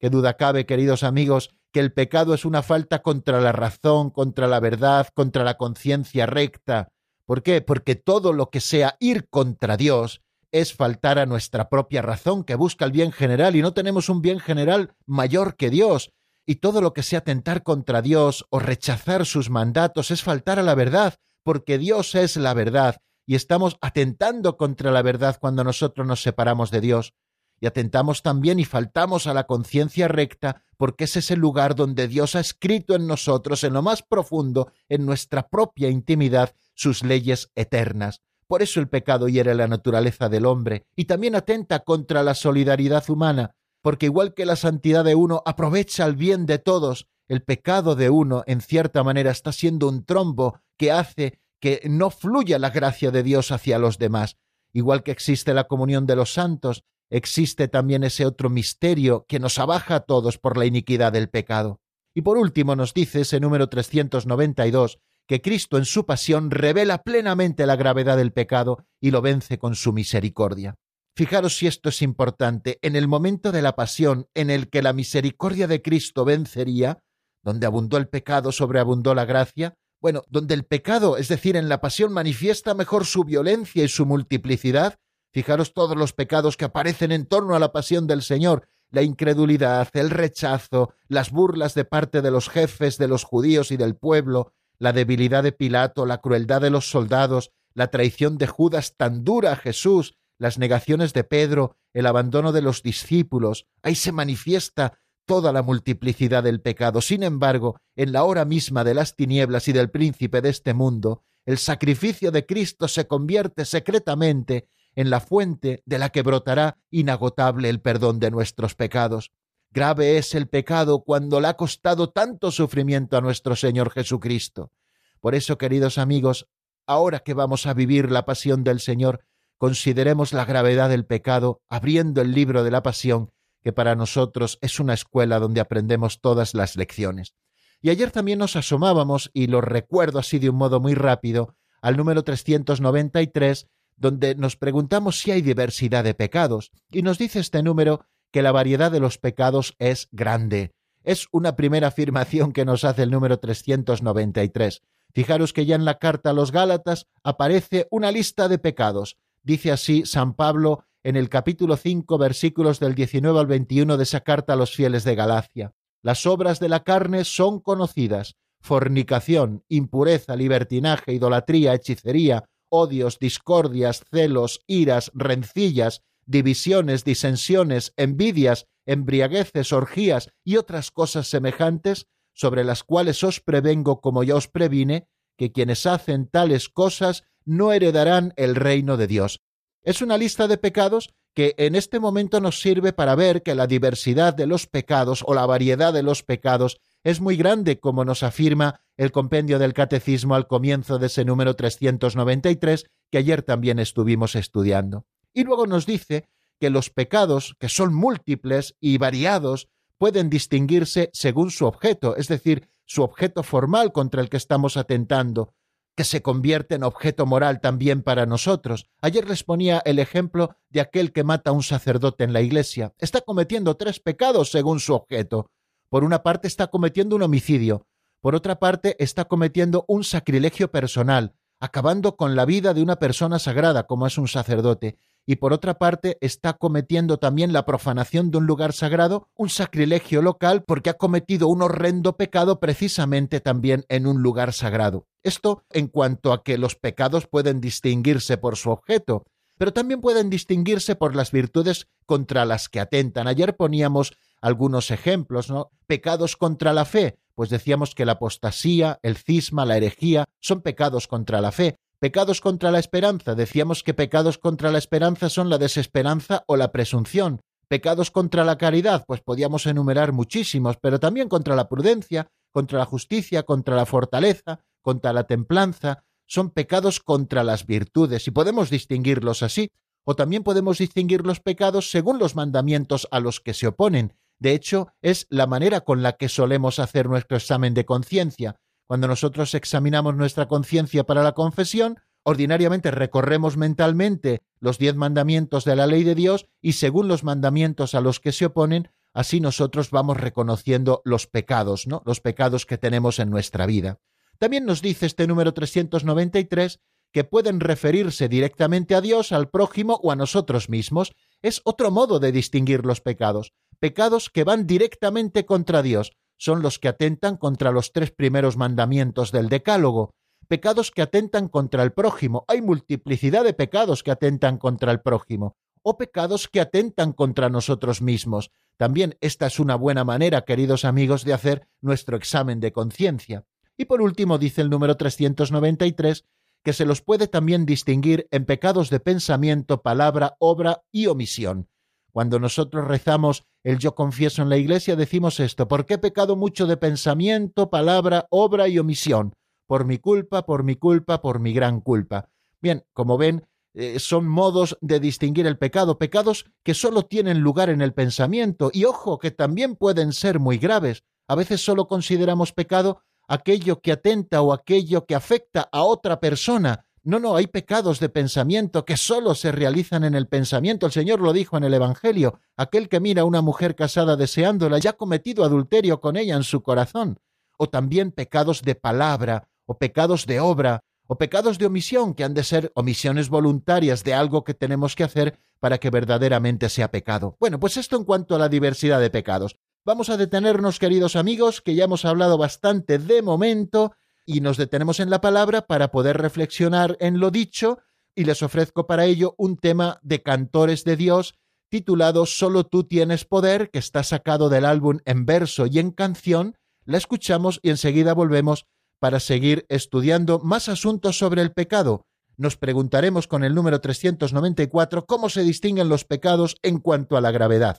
[0.00, 4.46] Qué duda cabe, queridos amigos, que el pecado es una falta contra la razón, contra
[4.46, 6.88] la verdad, contra la conciencia recta.
[7.26, 7.62] ¿Por qué?
[7.62, 10.22] Porque todo lo que sea ir contra Dios
[10.54, 14.22] es faltar a nuestra propia razón que busca el bien general y no tenemos un
[14.22, 16.12] bien general mayor que Dios.
[16.46, 20.62] Y todo lo que sea atentar contra Dios o rechazar sus mandatos es faltar a
[20.62, 26.06] la verdad, porque Dios es la verdad y estamos atentando contra la verdad cuando nosotros
[26.06, 27.14] nos separamos de Dios.
[27.60, 32.06] Y atentamos también y faltamos a la conciencia recta, porque ese es el lugar donde
[32.06, 37.50] Dios ha escrito en nosotros, en lo más profundo, en nuestra propia intimidad, sus leyes
[37.56, 38.22] eternas.
[38.46, 43.08] Por eso el pecado hiere la naturaleza del hombre y también atenta contra la solidaridad
[43.08, 47.94] humana, porque igual que la santidad de uno aprovecha el bien de todos, el pecado
[47.94, 52.70] de uno, en cierta manera, está siendo un trombo que hace que no fluya la
[52.70, 54.36] gracia de Dios hacia los demás.
[54.72, 59.58] Igual que existe la comunión de los santos, existe también ese otro misterio que nos
[59.58, 61.80] abaja a todos por la iniquidad del pecado.
[62.14, 67.66] Y por último nos dice ese número 392 que Cristo en su pasión revela plenamente
[67.66, 70.76] la gravedad del pecado y lo vence con su misericordia.
[71.16, 74.92] Fijaros si esto es importante, en el momento de la pasión en el que la
[74.92, 76.98] misericordia de Cristo vencería,
[77.42, 81.80] donde abundó el pecado, sobreabundó la gracia, bueno, donde el pecado, es decir, en la
[81.80, 84.98] pasión manifiesta mejor su violencia y su multiplicidad,
[85.32, 89.88] fijaros todos los pecados que aparecen en torno a la pasión del Señor, la incredulidad,
[89.94, 94.52] el rechazo, las burlas de parte de los jefes de los judíos y del pueblo,
[94.78, 99.52] la debilidad de Pilato, la crueldad de los soldados, la traición de Judas tan dura
[99.52, 105.52] a Jesús, las negaciones de Pedro, el abandono de los discípulos, ahí se manifiesta toda
[105.52, 107.00] la multiplicidad del pecado.
[107.00, 111.22] Sin embargo, en la hora misma de las tinieblas y del príncipe de este mundo,
[111.46, 117.68] el sacrificio de Cristo se convierte secretamente en la fuente de la que brotará inagotable
[117.68, 119.32] el perdón de nuestros pecados.
[119.74, 124.70] Grave es el pecado cuando le ha costado tanto sufrimiento a nuestro Señor Jesucristo.
[125.18, 126.48] Por eso, queridos amigos,
[126.86, 129.24] ahora que vamos a vivir la pasión del Señor,
[129.58, 133.32] consideremos la gravedad del pecado abriendo el libro de la pasión,
[133.64, 137.34] que para nosotros es una escuela donde aprendemos todas las lecciones.
[137.82, 141.96] Y ayer también nos asomábamos, y lo recuerdo así de un modo muy rápido, al
[141.96, 148.06] número 393, donde nos preguntamos si hay diversidad de pecados, y nos dice este número
[148.34, 150.72] que la variedad de los pecados es grande.
[151.04, 154.82] Es una primera afirmación que nos hace el número 393.
[155.12, 159.18] Fijaros que ya en la carta a los Gálatas aparece una lista de pecados.
[159.44, 164.22] Dice así San Pablo en el capítulo 5 versículos del 19 al 21 de esa
[164.22, 165.72] carta a los fieles de Galacia.
[166.02, 174.64] Las obras de la carne son conocidas, fornicación, impureza, libertinaje, idolatría, hechicería, odios, discordias, celos,
[174.66, 183.40] iras, rencillas, divisiones, disensiones, envidias, embriagueces, orgías y otras cosas semejantes, sobre las cuales os
[183.40, 189.06] prevengo como ya os previne, que quienes hacen tales cosas no heredarán el reino de
[189.06, 189.42] Dios.
[189.82, 193.66] Es una lista de pecados que en este momento nos sirve para ver que la
[193.66, 198.22] diversidad de los pecados o la variedad de los pecados es muy grande, como nos
[198.22, 204.36] afirma el compendio del Catecismo al comienzo de ese número 393 que ayer también estuvimos
[204.36, 205.04] estudiando.
[205.34, 206.28] Y luego nos dice
[206.60, 209.68] que los pecados, que son múltiples y variados,
[209.98, 215.54] pueden distinguirse según su objeto, es decir, su objeto formal contra el que estamos atentando,
[215.96, 218.86] que se convierte en objeto moral también para nosotros.
[219.00, 222.92] Ayer les ponía el ejemplo de aquel que mata a un sacerdote en la iglesia.
[222.98, 225.50] Está cometiendo tres pecados según su objeto.
[225.88, 227.86] Por una parte está cometiendo un homicidio,
[228.20, 233.38] por otra parte está cometiendo un sacrilegio personal, acabando con la vida de una persona
[233.38, 238.38] sagrada como es un sacerdote, y por otra parte está cometiendo también la profanación de
[238.38, 244.06] un lugar sagrado, un sacrilegio local porque ha cometido un horrendo pecado precisamente también en
[244.06, 245.06] un lugar sagrado.
[245.22, 249.24] Esto en cuanto a que los pecados pueden distinguirse por su objeto,
[249.56, 253.28] pero también pueden distinguirse por las virtudes contra las que atentan.
[253.28, 255.70] Ayer poníamos algunos ejemplos, ¿no?
[255.86, 261.08] Pecados contra la fe, pues decíamos que la apostasía, el cisma, la herejía son pecados
[261.08, 261.76] contra la fe.
[262.04, 266.70] Pecados contra la esperanza, decíamos que pecados contra la esperanza son la desesperanza o la
[266.70, 267.40] presunción.
[267.66, 272.84] Pecados contra la caridad, pues podíamos enumerar muchísimos, pero también contra la prudencia, contra la
[272.84, 279.42] justicia, contra la fortaleza, contra la templanza, son pecados contra las virtudes y podemos distinguirlos
[279.42, 279.70] así,
[280.04, 284.12] o también podemos distinguir los pecados según los mandamientos a los que se oponen.
[284.38, 288.56] De hecho, es la manera con la que solemos hacer nuestro examen de conciencia.
[288.86, 295.76] Cuando nosotros examinamos nuestra conciencia para la confesión, ordinariamente recorremos mentalmente los diez mandamientos de
[295.76, 299.90] la ley de Dios y según los mandamientos a los que se oponen, así nosotros
[299.90, 302.02] vamos reconociendo los pecados, ¿no?
[302.04, 304.00] Los pecados que tenemos en nuestra vida.
[304.38, 306.80] También nos dice este número 393
[307.12, 311.14] que pueden referirse directamente a Dios, al prójimo o a nosotros mismos.
[311.42, 313.52] Es otro modo de distinguir los pecados.
[313.78, 319.32] Pecados que van directamente contra Dios, son los que atentan contra los tres primeros mandamientos
[319.32, 320.10] del Decálogo,
[320.48, 322.44] pecados que atentan contra el prójimo.
[322.48, 328.02] Hay multiplicidad de pecados que atentan contra el prójimo, o pecados que atentan contra nosotros
[328.02, 328.50] mismos.
[328.76, 333.44] También esta es una buena manera, queridos amigos, de hacer nuestro examen de conciencia.
[333.76, 336.24] Y por último dice el número 393
[336.64, 341.68] que se los puede también distinguir en pecados de pensamiento, palabra, obra y omisión.
[342.14, 346.36] Cuando nosotros rezamos el yo confieso en la iglesia, decimos esto, ¿por qué he pecado
[346.36, 349.34] mucho de pensamiento, palabra, obra y omisión?
[349.66, 352.28] Por mi culpa, por mi culpa, por mi gran culpa.
[352.62, 357.68] Bien, como ven, eh, son modos de distinguir el pecado, pecados que solo tienen lugar
[357.68, 361.02] en el pensamiento y ojo, que también pueden ser muy graves.
[361.26, 366.86] A veces solo consideramos pecado aquello que atenta o aquello que afecta a otra persona,
[367.04, 370.86] no, no, hay pecados de pensamiento que solo se realizan en el pensamiento.
[370.86, 372.40] El Señor lo dijo en el Evangelio.
[372.56, 376.44] Aquel que mira a una mujer casada deseándola ya ha cometido adulterio con ella en
[376.44, 377.20] su corazón.
[377.58, 382.32] O también pecados de palabra, o pecados de obra, o pecados de omisión, que han
[382.32, 387.36] de ser omisiones voluntarias de algo que tenemos que hacer para que verdaderamente sea pecado.
[387.38, 389.56] Bueno, pues esto en cuanto a la diversidad de pecados.
[389.84, 393.92] Vamos a detenernos, queridos amigos, que ya hemos hablado bastante de momento
[394.26, 397.78] y nos detenemos en la palabra para poder reflexionar en lo dicho
[398.14, 401.34] y les ofrezco para ello un tema de cantores de Dios
[401.68, 406.56] titulado Solo tú tienes poder, que está sacado del álbum en verso y en canción.
[406.84, 408.66] La escuchamos y enseguida volvemos
[409.00, 412.06] para seguir estudiando más asuntos sobre el pecado.
[412.36, 417.30] Nos preguntaremos con el número 394 cómo se distinguen los pecados en cuanto a la
[417.30, 417.78] gravedad.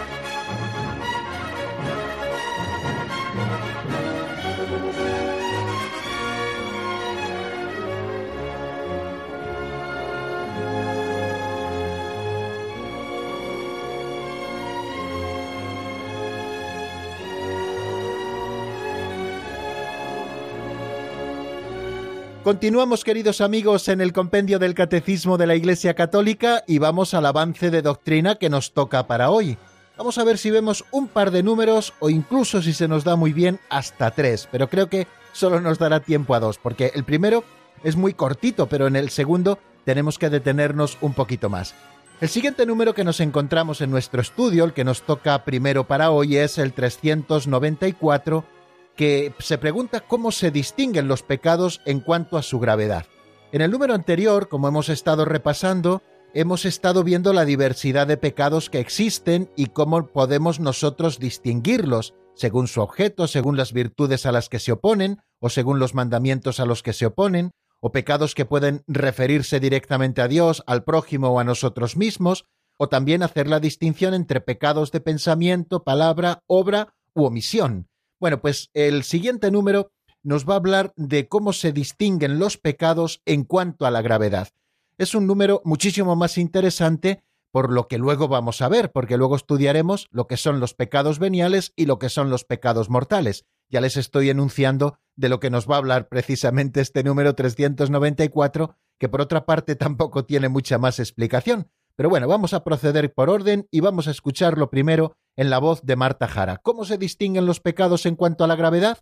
[22.43, 27.27] Continuamos, queridos amigos, en el compendio del Catecismo de la Iglesia Católica y vamos al
[27.27, 29.59] avance de doctrina que nos toca para hoy.
[29.95, 33.15] Vamos a ver si vemos un par de números o incluso si se nos da
[33.15, 37.03] muy bien hasta tres, pero creo que solo nos dará tiempo a dos, porque el
[37.03, 37.43] primero
[37.83, 41.75] es muy cortito, pero en el segundo tenemos que detenernos un poquito más.
[42.21, 46.09] El siguiente número que nos encontramos en nuestro estudio, el que nos toca primero para
[46.09, 48.43] hoy, es el 394
[48.95, 53.05] que se pregunta cómo se distinguen los pecados en cuanto a su gravedad.
[53.51, 56.01] En el número anterior, como hemos estado repasando,
[56.33, 62.67] hemos estado viendo la diversidad de pecados que existen y cómo podemos nosotros distinguirlos, según
[62.67, 66.65] su objeto, según las virtudes a las que se oponen, o según los mandamientos a
[66.65, 71.39] los que se oponen, o pecados que pueden referirse directamente a Dios, al prójimo o
[71.39, 72.45] a nosotros mismos,
[72.77, 77.90] o también hacer la distinción entre pecados de pensamiento, palabra, obra u omisión.
[78.21, 79.91] Bueno, pues el siguiente número
[80.21, 84.49] nos va a hablar de cómo se distinguen los pecados en cuanto a la gravedad.
[84.99, 89.35] Es un número muchísimo más interesante por lo que luego vamos a ver, porque luego
[89.35, 93.47] estudiaremos lo que son los pecados veniales y lo que son los pecados mortales.
[93.69, 98.77] Ya les estoy enunciando de lo que nos va a hablar precisamente este número 394,
[98.99, 101.71] que por otra parte tampoco tiene mucha más explicación.
[101.95, 105.81] Pero bueno, vamos a proceder por orden y vamos a escucharlo primero en la voz
[105.83, 106.57] de Marta Jara.
[106.57, 108.97] ¿Cómo se distinguen los pecados en cuanto a la gravedad?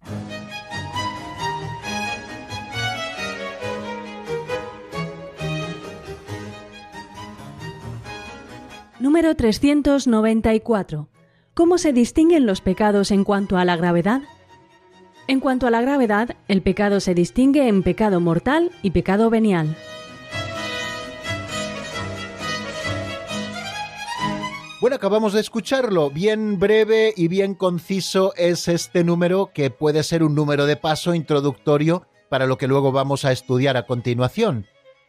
[8.99, 11.07] Número 394.
[11.53, 14.21] ¿Cómo se distinguen los pecados en cuanto a la gravedad?
[15.27, 19.77] En cuanto a la gravedad, el pecado se distingue en pecado mortal y pecado venial.
[24.81, 26.09] Bueno, acabamos de escucharlo.
[26.09, 31.13] Bien breve y bien conciso es este número que puede ser un número de paso
[31.13, 34.67] introductorio para lo que luego vamos a estudiar a continuación.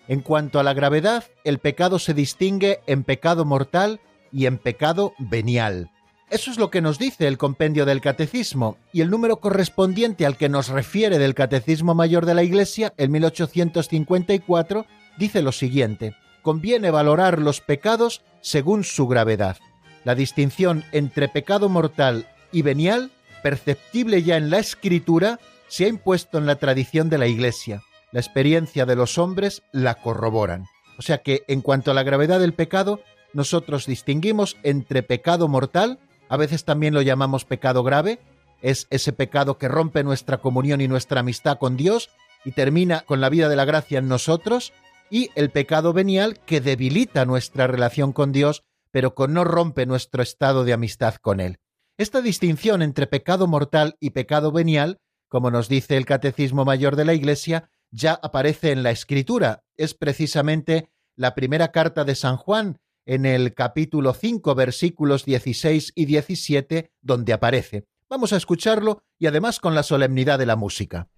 [0.09, 4.01] En cuanto a la gravedad, el pecado se distingue en pecado mortal
[4.33, 5.93] y en pecado venial.
[6.31, 10.37] Eso es lo que nos dice el compendio del Catecismo, y el número correspondiente al
[10.37, 16.91] que nos refiere del Catecismo Mayor de la Iglesia, el 1854, dice lo siguiente, conviene
[16.91, 19.57] valorar los pecados según su gravedad.
[20.05, 23.11] La distinción entre pecado mortal y venial,
[23.43, 25.39] perceptible ya en la Escritura,
[25.69, 27.83] se ha impuesto en la tradición de la Iglesia
[28.13, 30.67] la experiencia de los hombres la corroboran.
[30.99, 33.01] O sea que en cuanto a la gravedad del pecado,
[33.33, 38.19] nosotros distinguimos entre pecado mortal, a veces también lo llamamos pecado grave,
[38.63, 42.11] es ese pecado que rompe nuestra comunión y nuestra amistad con Dios
[42.45, 44.73] y termina con la vida de la gracia en nosotros,
[45.11, 50.23] y el pecado venial que debilita nuestra relación con Dios, pero que no rompe nuestro
[50.23, 51.59] estado de amistad con Él.
[51.99, 57.05] Esta distinción entre pecado mortal y pecado venial, como nos dice el Catecismo Mayor de
[57.05, 59.65] la Iglesia, ya aparece en la escritura.
[59.77, 66.05] Es precisamente la primera carta de San Juan, en el capítulo 5, versículos 16 y
[66.05, 67.85] 17, donde aparece.
[68.09, 71.09] Vamos a escucharlo y además con la solemnidad de la música.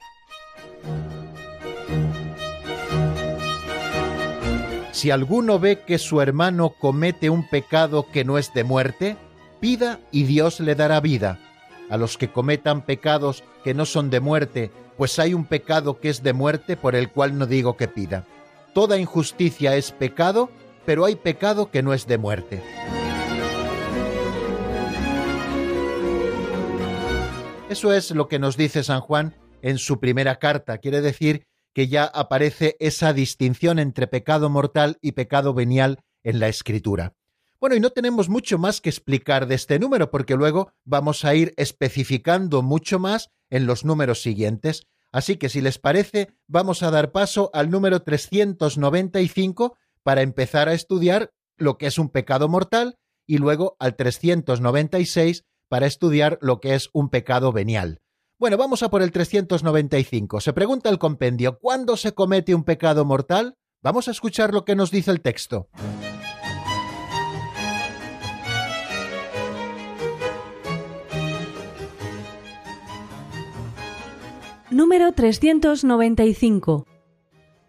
[5.03, 9.17] Si alguno ve que su hermano comete un pecado que no es de muerte,
[9.59, 11.41] pida y Dios le dará vida.
[11.91, 16.09] A los que cometan pecados que no son de muerte pues hay un pecado que
[16.09, 18.27] es de muerte por el cual no digo que pida.
[18.75, 20.51] Toda injusticia es pecado,
[20.87, 22.63] pero hay pecado que no es de muerte.
[27.69, 30.79] Eso es lo que nos dice San Juan en su primera carta.
[30.79, 36.49] Quiere decir que ya aparece esa distinción entre pecado mortal y pecado venial en la
[36.49, 37.15] escritura.
[37.61, 41.35] Bueno, y no tenemos mucho más que explicar de este número, porque luego vamos a
[41.35, 44.89] ir especificando mucho más en los números siguientes.
[45.13, 50.73] Así que si les parece, vamos a dar paso al número 395 para empezar a
[50.73, 56.75] estudiar lo que es un pecado mortal y luego al 396 para estudiar lo que
[56.75, 58.01] es un pecado venial.
[58.43, 60.41] Bueno, vamos a por el 395.
[60.41, 63.55] Se pregunta el compendio, ¿cuándo se comete un pecado mortal?
[63.85, 65.69] Vamos a escuchar lo que nos dice el texto.
[74.73, 76.85] Número 395.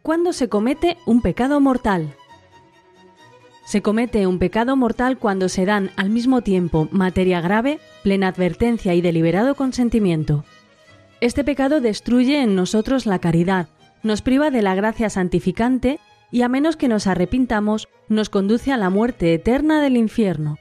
[0.01, 2.15] ¿Cuándo se comete un pecado mortal?
[3.67, 8.95] Se comete un pecado mortal cuando se dan al mismo tiempo materia grave, plena advertencia
[8.95, 10.43] y deliberado consentimiento.
[11.23, 13.69] Este pecado destruye en nosotros la caridad,
[14.03, 16.01] nos priva de la gracia santificante
[16.31, 20.57] y a menos que nos arrepintamos, nos conduce a la muerte eterna del infierno.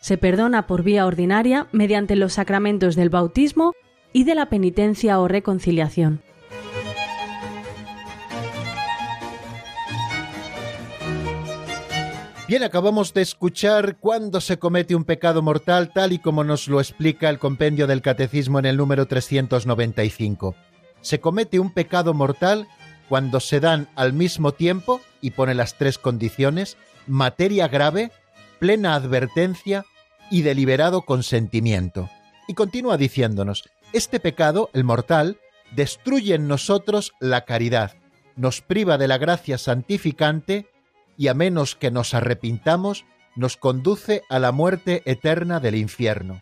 [0.00, 3.72] Se perdona por vía ordinaria mediante los sacramentos del bautismo
[4.12, 6.22] y de la penitencia o reconciliación.
[12.46, 16.78] Bien, acabamos de escuchar cuándo se comete un pecado mortal, tal y como nos lo
[16.78, 20.54] explica el compendio del Catecismo en el número 395.
[21.00, 22.68] Se comete un pecado mortal
[23.08, 26.76] cuando se dan al mismo tiempo, y pone las tres condiciones,
[27.06, 28.12] materia grave,
[28.58, 29.86] plena advertencia
[30.30, 32.10] y deliberado consentimiento.
[32.46, 33.64] Y continúa diciéndonos,
[33.94, 35.38] este pecado, el mortal,
[35.74, 37.92] destruye en nosotros la caridad,
[38.36, 40.66] nos priva de la gracia santificante
[41.16, 43.04] y a menos que nos arrepintamos,
[43.36, 46.40] nos conduce a la muerte eterna del infierno.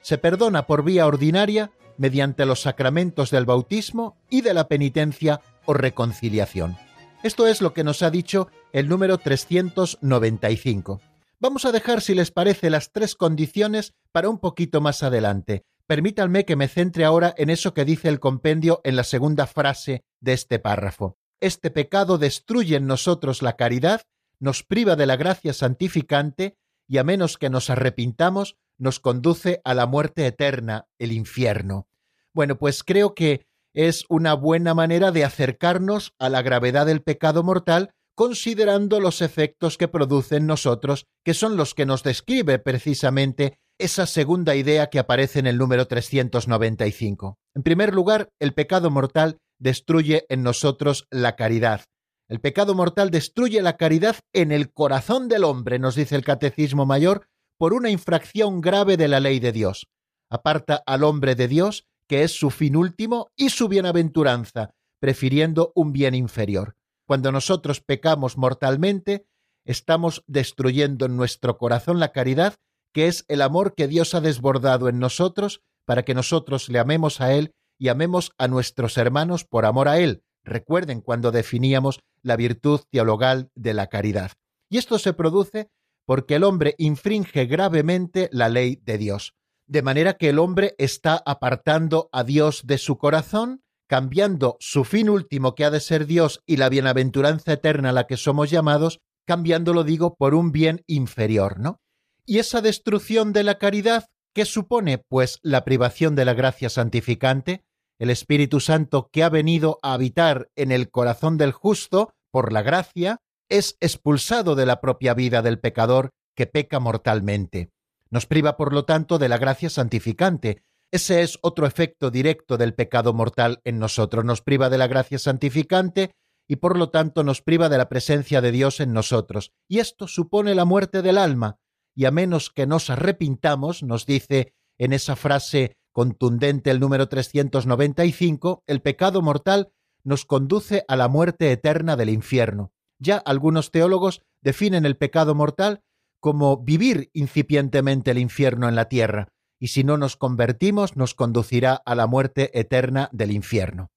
[0.00, 5.74] Se perdona por vía ordinaria mediante los sacramentos del bautismo y de la penitencia o
[5.74, 6.76] reconciliación.
[7.22, 11.00] Esto es lo que nos ha dicho el número 395.
[11.38, 16.44] Vamos a dejar, si les parece, las tres condiciones para un poquito más adelante, Permítanme
[16.44, 20.32] que me centre ahora en eso que dice el compendio en la segunda frase de
[20.32, 21.16] este párrafo.
[21.40, 24.02] Este pecado destruye en nosotros la caridad,
[24.38, 26.56] nos priva de la gracia santificante
[26.88, 31.88] y a menos que nos arrepintamos, nos conduce a la muerte eterna, el infierno.
[32.32, 37.42] Bueno, pues creo que es una buena manera de acercarnos a la gravedad del pecado
[37.42, 43.58] mortal considerando los efectos que produce en nosotros, que son los que nos describe precisamente
[43.78, 47.38] esa segunda idea que aparece en el número 395.
[47.54, 51.82] En primer lugar, el pecado mortal destruye en nosotros la caridad.
[52.28, 56.84] El pecado mortal destruye la caridad en el corazón del hombre, nos dice el Catecismo
[56.84, 57.28] Mayor,
[57.58, 59.86] por una infracción grave de la ley de Dios.
[60.28, 65.92] Aparta al hombre de Dios, que es su fin último, y su bienaventuranza, prefiriendo un
[65.92, 66.76] bien inferior.
[67.06, 69.26] Cuando nosotros pecamos mortalmente,
[69.64, 72.56] estamos destruyendo en nuestro corazón la caridad,
[72.92, 77.20] que es el amor que Dios ha desbordado en nosotros para que nosotros le amemos
[77.20, 80.22] a Él y amemos a nuestros hermanos por amor a Él.
[80.44, 84.32] Recuerden cuando definíamos la virtud teologal de la caridad.
[84.68, 85.68] Y esto se produce
[86.04, 89.34] porque el hombre infringe gravemente la ley de Dios,
[89.66, 95.08] de manera que el hombre está apartando a Dios de su corazón cambiando su fin
[95.08, 99.00] último que ha de ser Dios y la bienaventuranza eterna a la que somos llamados,
[99.26, 101.80] cambiándolo digo por un bien inferior, ¿no?
[102.24, 104.98] Y esa destrucción de la caridad, ¿qué supone?
[104.98, 107.64] Pues la privación de la gracia santificante,
[107.98, 112.62] el Espíritu Santo que ha venido a habitar en el corazón del justo por la
[112.62, 113.18] gracia,
[113.48, 117.70] es expulsado de la propia vida del pecador que peca mortalmente.
[118.10, 122.74] Nos priva, por lo tanto, de la gracia santificante, ese es otro efecto directo del
[122.74, 124.24] pecado mortal en nosotros.
[124.24, 126.12] Nos priva de la gracia santificante
[126.48, 129.52] y por lo tanto nos priva de la presencia de Dios en nosotros.
[129.68, 131.58] Y esto supone la muerte del alma.
[131.94, 138.64] Y a menos que nos arrepintamos, nos dice en esa frase contundente el número 395,
[138.66, 139.72] el pecado mortal
[140.04, 142.70] nos conduce a la muerte eterna del infierno.
[142.98, 145.80] Ya algunos teólogos definen el pecado mortal
[146.20, 149.28] como vivir incipientemente el infierno en la tierra,
[149.58, 153.90] y si no nos convertimos nos conducirá a la muerte eterna del infierno.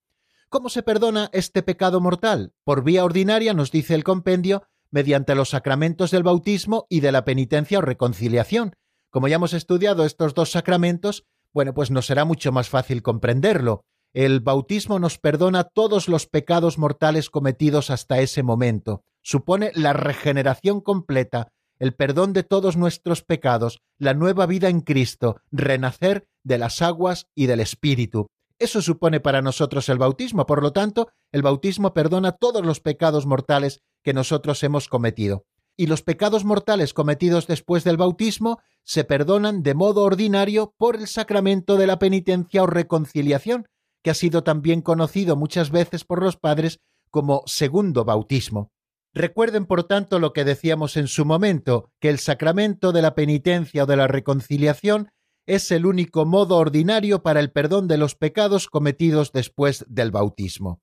[0.47, 2.53] ¿Cómo se perdona este pecado mortal?
[2.63, 7.25] Por vía ordinaria, nos dice el compendio, mediante los sacramentos del bautismo y de la
[7.25, 8.71] penitencia o reconciliación.
[9.09, 13.83] Como ya hemos estudiado estos dos sacramentos, bueno, pues nos será mucho más fácil comprenderlo.
[14.13, 19.03] El bautismo nos perdona todos los pecados mortales cometidos hasta ese momento.
[19.21, 25.41] Supone la regeneración completa el perdón de todos nuestros pecados, la nueva vida en Cristo,
[25.51, 28.27] renacer de las aguas y del Espíritu.
[28.59, 30.45] Eso supone para nosotros el bautismo.
[30.45, 35.45] Por lo tanto, el bautismo perdona todos los pecados mortales que nosotros hemos cometido.
[35.79, 41.07] Y los pecados mortales cometidos después del bautismo se perdonan de modo ordinario por el
[41.07, 43.65] sacramento de la penitencia o reconciliación,
[44.03, 48.73] que ha sido también conocido muchas veces por los padres como segundo bautismo.
[49.13, 53.83] Recuerden, por tanto, lo que decíamos en su momento, que el sacramento de la penitencia
[53.83, 55.11] o de la reconciliación
[55.47, 60.81] es el único modo ordinario para el perdón de los pecados cometidos después del bautismo.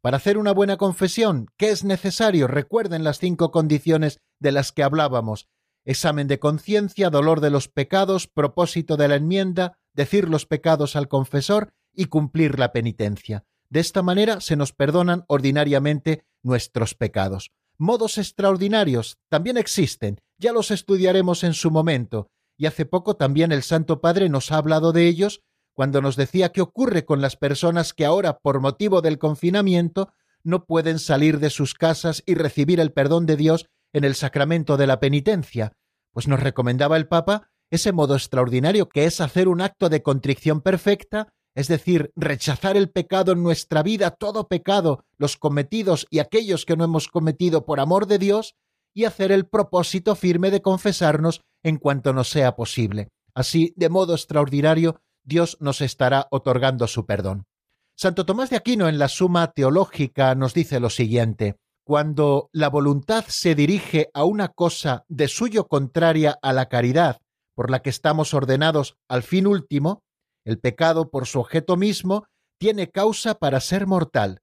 [0.00, 2.46] Para hacer una buena confesión, ¿qué es necesario?
[2.46, 5.48] Recuerden las cinco condiciones de las que hablábamos.
[5.84, 11.08] Examen de conciencia, dolor de los pecados, propósito de la enmienda, decir los pecados al
[11.08, 13.44] confesor y cumplir la penitencia.
[13.70, 17.52] De esta manera se nos perdonan ordinariamente nuestros pecados.
[17.78, 23.62] Modos extraordinarios también existen, ya los estudiaremos en su momento, y hace poco también el
[23.62, 25.42] Santo Padre nos ha hablado de ellos
[25.74, 30.12] cuando nos decía qué ocurre con las personas que ahora, por motivo del confinamiento,
[30.42, 34.76] no pueden salir de sus casas y recibir el perdón de Dios en el sacramento
[34.76, 35.72] de la penitencia.
[36.12, 40.62] Pues nos recomendaba el Papa ese modo extraordinario que es hacer un acto de contrición
[40.62, 41.28] perfecta
[41.58, 46.76] es decir, rechazar el pecado en nuestra vida, todo pecado, los cometidos y aquellos que
[46.76, 48.54] no hemos cometido por amor de Dios,
[48.94, 53.08] y hacer el propósito firme de confesarnos en cuanto nos sea posible.
[53.34, 57.44] Así, de modo extraordinario, Dios nos estará otorgando su perdón.
[57.96, 61.56] Santo Tomás de Aquino en la Suma Teológica nos dice lo siguiente,
[61.88, 67.22] cuando la voluntad se dirige a una cosa de suyo contraria a la caridad,
[67.54, 70.02] por la que estamos ordenados al fin último,
[70.44, 72.26] el pecado, por su objeto mismo,
[72.58, 74.42] tiene causa para ser mortal,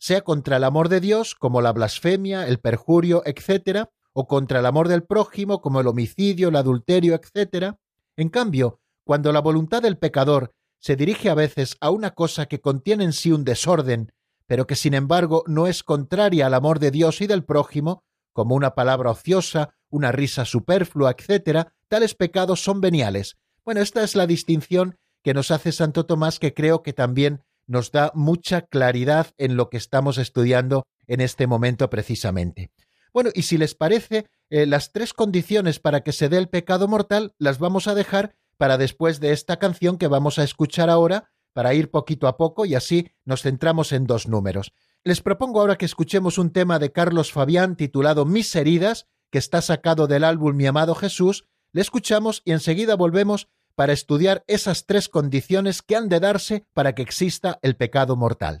[0.00, 4.64] sea contra el amor de Dios, como la blasfemia, el perjurio, etc., o contra el
[4.64, 7.74] amor del prójimo, como el homicidio, el adulterio, etc.
[8.16, 12.62] En cambio, cuando la voluntad del pecador se dirige a veces a una cosa que
[12.62, 14.12] contiene en sí un desorden,
[14.46, 18.54] pero que sin embargo no es contraria al amor de Dios y del prójimo, como
[18.54, 23.36] una palabra ociosa, una risa superflua, etc., tales pecados son veniales.
[23.64, 27.90] Bueno, esta es la distinción que nos hace Santo Tomás que creo que también nos
[27.90, 32.70] da mucha claridad en lo que estamos estudiando en este momento precisamente.
[33.12, 36.86] Bueno, y si les parece, eh, las tres condiciones para que se dé el pecado
[36.86, 41.30] mortal las vamos a dejar para después de esta canción que vamos a escuchar ahora,
[41.56, 44.74] para ir poquito a poco y así nos centramos en dos números.
[45.04, 49.62] Les propongo ahora que escuchemos un tema de Carlos Fabián titulado Mis heridas, que está
[49.62, 51.46] sacado del álbum Mi amado Jesús.
[51.72, 56.94] Le escuchamos y enseguida volvemos para estudiar esas tres condiciones que han de darse para
[56.94, 58.60] que exista el pecado mortal.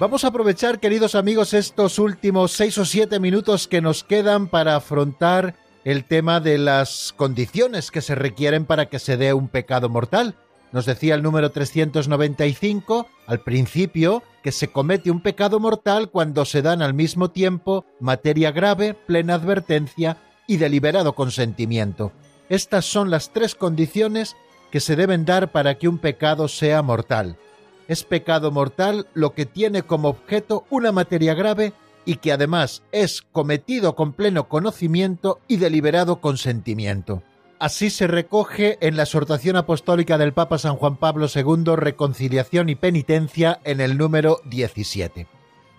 [0.00, 4.74] Vamos a aprovechar, queridos amigos, estos últimos seis o siete minutos que nos quedan para
[4.74, 9.90] afrontar el tema de las condiciones que se requieren para que se dé un pecado
[9.90, 10.36] mortal.
[10.72, 16.62] Nos decía el número 395 al principio que se comete un pecado mortal cuando se
[16.62, 22.12] dan al mismo tiempo materia grave, plena advertencia y deliberado consentimiento.
[22.48, 24.34] Estas son las tres condiciones
[24.70, 27.36] que se deben dar para que un pecado sea mortal
[27.90, 31.72] es pecado mortal lo que tiene como objeto una materia grave
[32.04, 37.24] y que además es cometido con pleno conocimiento y deliberado consentimiento.
[37.58, 42.76] Así se recoge en la exhortación apostólica del Papa San Juan Pablo II Reconciliación y
[42.76, 45.26] Penitencia en el número 17.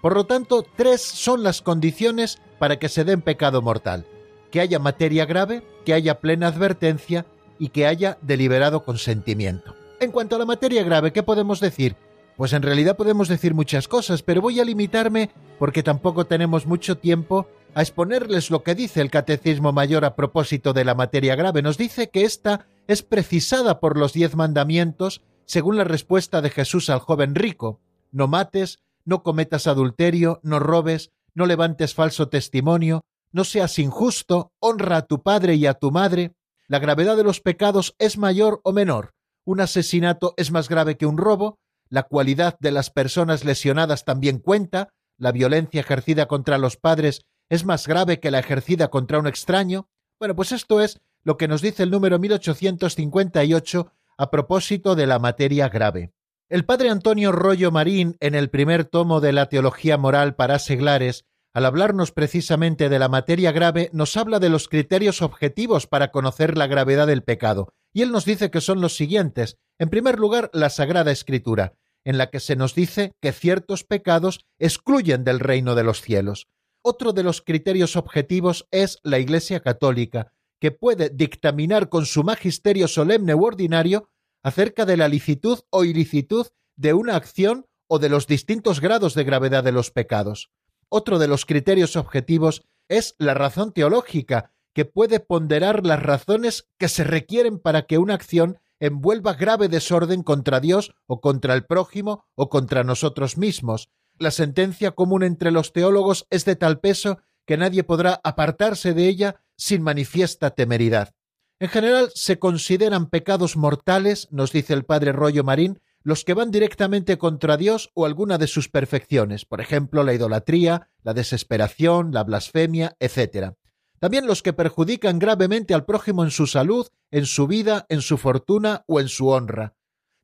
[0.01, 4.05] Por lo tanto, tres son las condiciones para que se den pecado mortal.
[4.51, 7.25] Que haya materia grave, que haya plena advertencia
[7.57, 9.80] y que haya deliberado consentimiento.
[10.01, 11.95] En cuanto a la materia grave, ¿qué podemos decir?
[12.35, 15.29] Pues en realidad podemos decir muchas cosas, pero voy a limitarme,
[15.59, 20.73] porque tampoco tenemos mucho tiempo, a exponerles lo que dice el Catecismo Mayor a propósito
[20.73, 21.61] de la materia grave.
[21.61, 26.89] Nos dice que ésta es precisada por los diez mandamientos según la respuesta de Jesús
[26.89, 27.79] al joven rico.
[28.11, 34.97] No mates, no cometas adulterio, no robes, no levantes falso testimonio, no seas injusto, honra
[34.97, 36.33] a tu padre y a tu madre.
[36.67, 39.13] La gravedad de los pecados es mayor o menor.
[39.45, 44.39] Un asesinato es más grave que un robo, la cualidad de las personas lesionadas también
[44.39, 49.27] cuenta, la violencia ejercida contra los padres es más grave que la ejercida contra un
[49.27, 49.89] extraño.
[50.19, 55.19] Bueno, pues esto es lo que nos dice el número 1858 a propósito de la
[55.19, 56.13] materia grave.
[56.49, 61.25] El padre Antonio Rollo Marín, en el primer tomo de la Teología Moral para Seglares,
[61.53, 66.57] al hablarnos precisamente de la materia grave, nos habla de los criterios objetivos para conocer
[66.57, 69.57] la gravedad del pecado, y él nos dice que son los siguientes.
[69.77, 71.73] En primer lugar, la Sagrada Escritura,
[72.05, 76.47] en la que se nos dice que ciertos pecados excluyen del reino de los cielos.
[76.83, 82.87] Otro de los criterios objetivos es la Iglesia Católica, que puede dictaminar con su magisterio
[82.87, 84.09] solemne u ordinario
[84.43, 89.23] acerca de la licitud o ilicitud de una acción o de los distintos grados de
[89.23, 90.49] gravedad de los pecados.
[90.93, 96.89] Otro de los criterios objetivos es la razón teológica, que puede ponderar las razones que
[96.89, 102.25] se requieren para que una acción envuelva grave desorden contra Dios o contra el prójimo
[102.35, 103.89] o contra nosotros mismos.
[104.17, 109.07] La sentencia común entre los teólogos es de tal peso que nadie podrá apartarse de
[109.07, 111.15] ella sin manifiesta temeridad.
[111.59, 116.51] En general se consideran pecados mortales, nos dice el padre Rollo Marín, los que van
[116.51, 122.23] directamente contra Dios o alguna de sus perfecciones, por ejemplo, la idolatría, la desesperación, la
[122.23, 123.53] blasfemia, etc.
[123.99, 128.17] También los que perjudican gravemente al prójimo en su salud, en su vida, en su
[128.17, 129.75] fortuna o en su honra.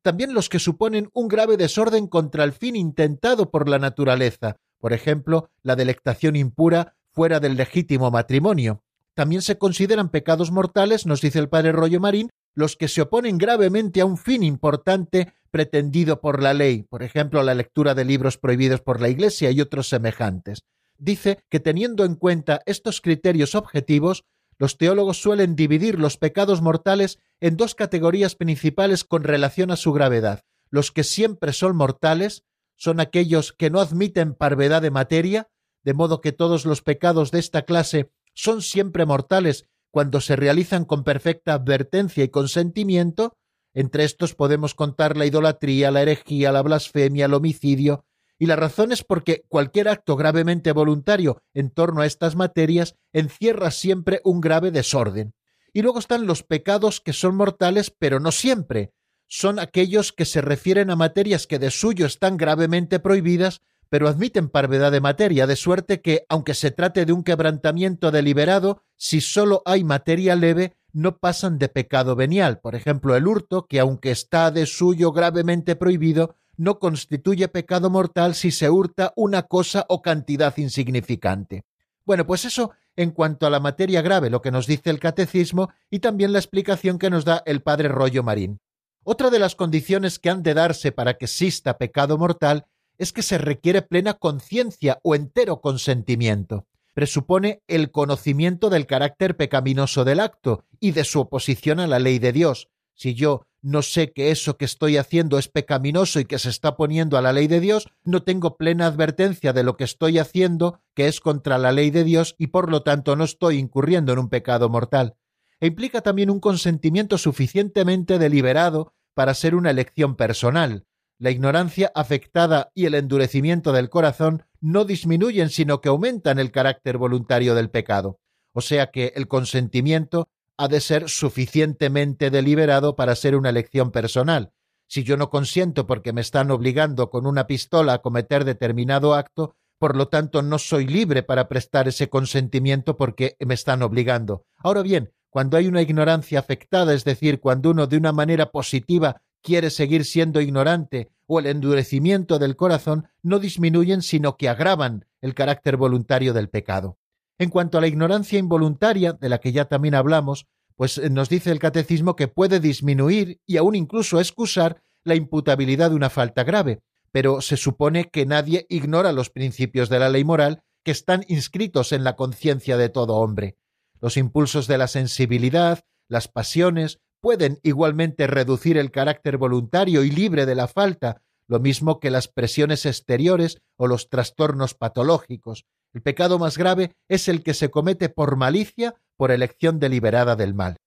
[0.01, 4.93] También los que suponen un grave desorden contra el fin intentado por la naturaleza, por
[4.93, 8.83] ejemplo, la delectación impura fuera del legítimo matrimonio,
[9.17, 13.37] también se consideran pecados mortales, nos dice el padre Rollo Marín, los que se oponen
[13.37, 18.39] gravemente a un fin importante pretendido por la ley, por ejemplo, la lectura de libros
[18.39, 20.63] prohibidos por la Iglesia y otros semejantes.
[20.97, 24.25] Dice que teniendo en cuenta estos criterios objetivos,
[24.57, 29.93] los teólogos suelen dividir los pecados mortales en dos categorías principales con relación a su
[29.93, 30.41] gravedad.
[30.71, 32.43] Los que siempre son mortales
[32.75, 35.47] son aquellos que no admiten parvedad de materia,
[35.83, 40.85] de modo que todos los pecados de esta clase son siempre mortales cuando se realizan
[40.85, 43.37] con perfecta advertencia y consentimiento,
[43.73, 48.05] entre estos podemos contar la idolatría, la herejía, la blasfemia, el homicidio,
[48.39, 53.71] y la razón es porque cualquier acto gravemente voluntario en torno a estas materias encierra
[53.71, 55.33] siempre un grave desorden.
[55.73, 58.93] Y luego están los pecados que son mortales, pero no siempre.
[59.27, 64.49] Son aquellos que se refieren a materias que de suyo están gravemente prohibidas, pero admiten
[64.49, 69.61] parvedad de materia, de suerte que, aunque se trate de un quebrantamiento deliberado, si sólo
[69.65, 72.59] hay materia leve, no pasan de pecado venial.
[72.59, 78.33] Por ejemplo, el hurto, que aunque está de suyo gravemente prohibido, no constituye pecado mortal
[78.35, 81.63] si se hurta una cosa o cantidad insignificante.
[82.03, 85.69] Bueno, pues eso en cuanto a la materia grave, lo que nos dice el catecismo
[85.91, 88.59] y también la explicación que nos da el padre Rollo Marín.
[89.03, 92.65] Otra de las condiciones que han de darse para que exista pecado mortal
[92.97, 96.65] es que se requiere plena conciencia o entero consentimiento.
[96.93, 102.19] Presupone el conocimiento del carácter pecaminoso del acto y de su oposición a la ley
[102.19, 102.69] de Dios.
[102.95, 106.75] Si yo no sé que eso que estoy haciendo es pecaminoso y que se está
[106.75, 110.79] poniendo a la ley de Dios, no tengo plena advertencia de lo que estoy haciendo
[110.95, 114.19] que es contra la ley de Dios y por lo tanto no estoy incurriendo en
[114.19, 115.15] un pecado mortal.
[115.59, 120.85] E implica también un consentimiento suficientemente deliberado para ser una elección personal,
[121.19, 126.97] la ignorancia afectada y el endurecimiento del corazón no disminuyen, sino que aumentan el carácter
[126.97, 128.19] voluntario del pecado.
[128.53, 134.51] O sea que el consentimiento ha de ser suficientemente deliberado para ser una elección personal.
[134.87, 139.55] Si yo no consiento porque me están obligando con una pistola a cometer determinado acto,
[139.77, 144.45] por lo tanto no soy libre para prestar ese consentimiento porque me están obligando.
[144.57, 149.21] Ahora bien, cuando hay una ignorancia afectada, es decir, cuando uno de una manera positiva
[149.41, 155.33] quiere seguir siendo ignorante o el endurecimiento del corazón no disminuyen sino que agravan el
[155.33, 156.97] carácter voluntario del pecado.
[157.37, 161.29] En cuanto a la ignorancia involuntaria, de la que ya también hablamos, pues eh, nos
[161.29, 166.43] dice el catecismo que puede disminuir y aún incluso excusar la imputabilidad de una falta
[166.43, 166.81] grave,
[167.11, 171.91] pero se supone que nadie ignora los principios de la ley moral que están inscritos
[171.91, 173.57] en la conciencia de todo hombre.
[173.99, 180.45] Los impulsos de la sensibilidad, las pasiones, pueden igualmente reducir el carácter voluntario y libre
[180.45, 185.65] de la falta, lo mismo que las presiones exteriores o los trastornos patológicos.
[185.93, 190.53] El pecado más grave es el que se comete por malicia, por elección deliberada del
[190.53, 190.77] mal.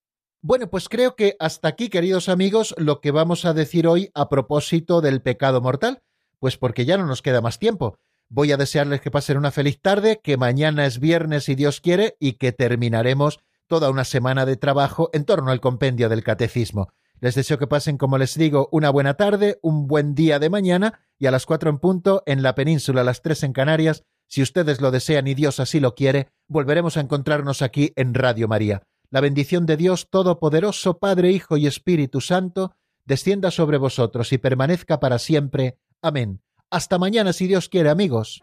[0.43, 4.29] Bueno, pues creo que hasta aquí, queridos amigos, lo que vamos a decir hoy a
[4.29, 6.03] propósito del pecado mortal.
[6.39, 7.99] Pues porque ya no nos queda más tiempo.
[8.31, 12.17] Voy a desearles que pasen una feliz tarde, que mañana es viernes si Dios quiere
[12.19, 16.93] y que terminaremos toda una semana de trabajo en torno al compendio del catecismo.
[17.21, 21.01] Les deseo que pasen, como les digo, una buena tarde, un buen día de mañana
[21.21, 24.43] y a las cuatro en punto en la península, a las tres en Canarias, si
[24.43, 28.83] ustedes lo desean y Dios así lo quiere, volveremos a encontrarnos aquí en Radio María.
[29.09, 34.99] La bendición de Dios Todopoderoso, Padre, Hijo y Espíritu Santo, descienda sobre vosotros y permanezca
[34.99, 35.79] para siempre.
[36.03, 36.43] Amén.
[36.71, 38.43] Hasta mañana, si Dios quiere, amigos.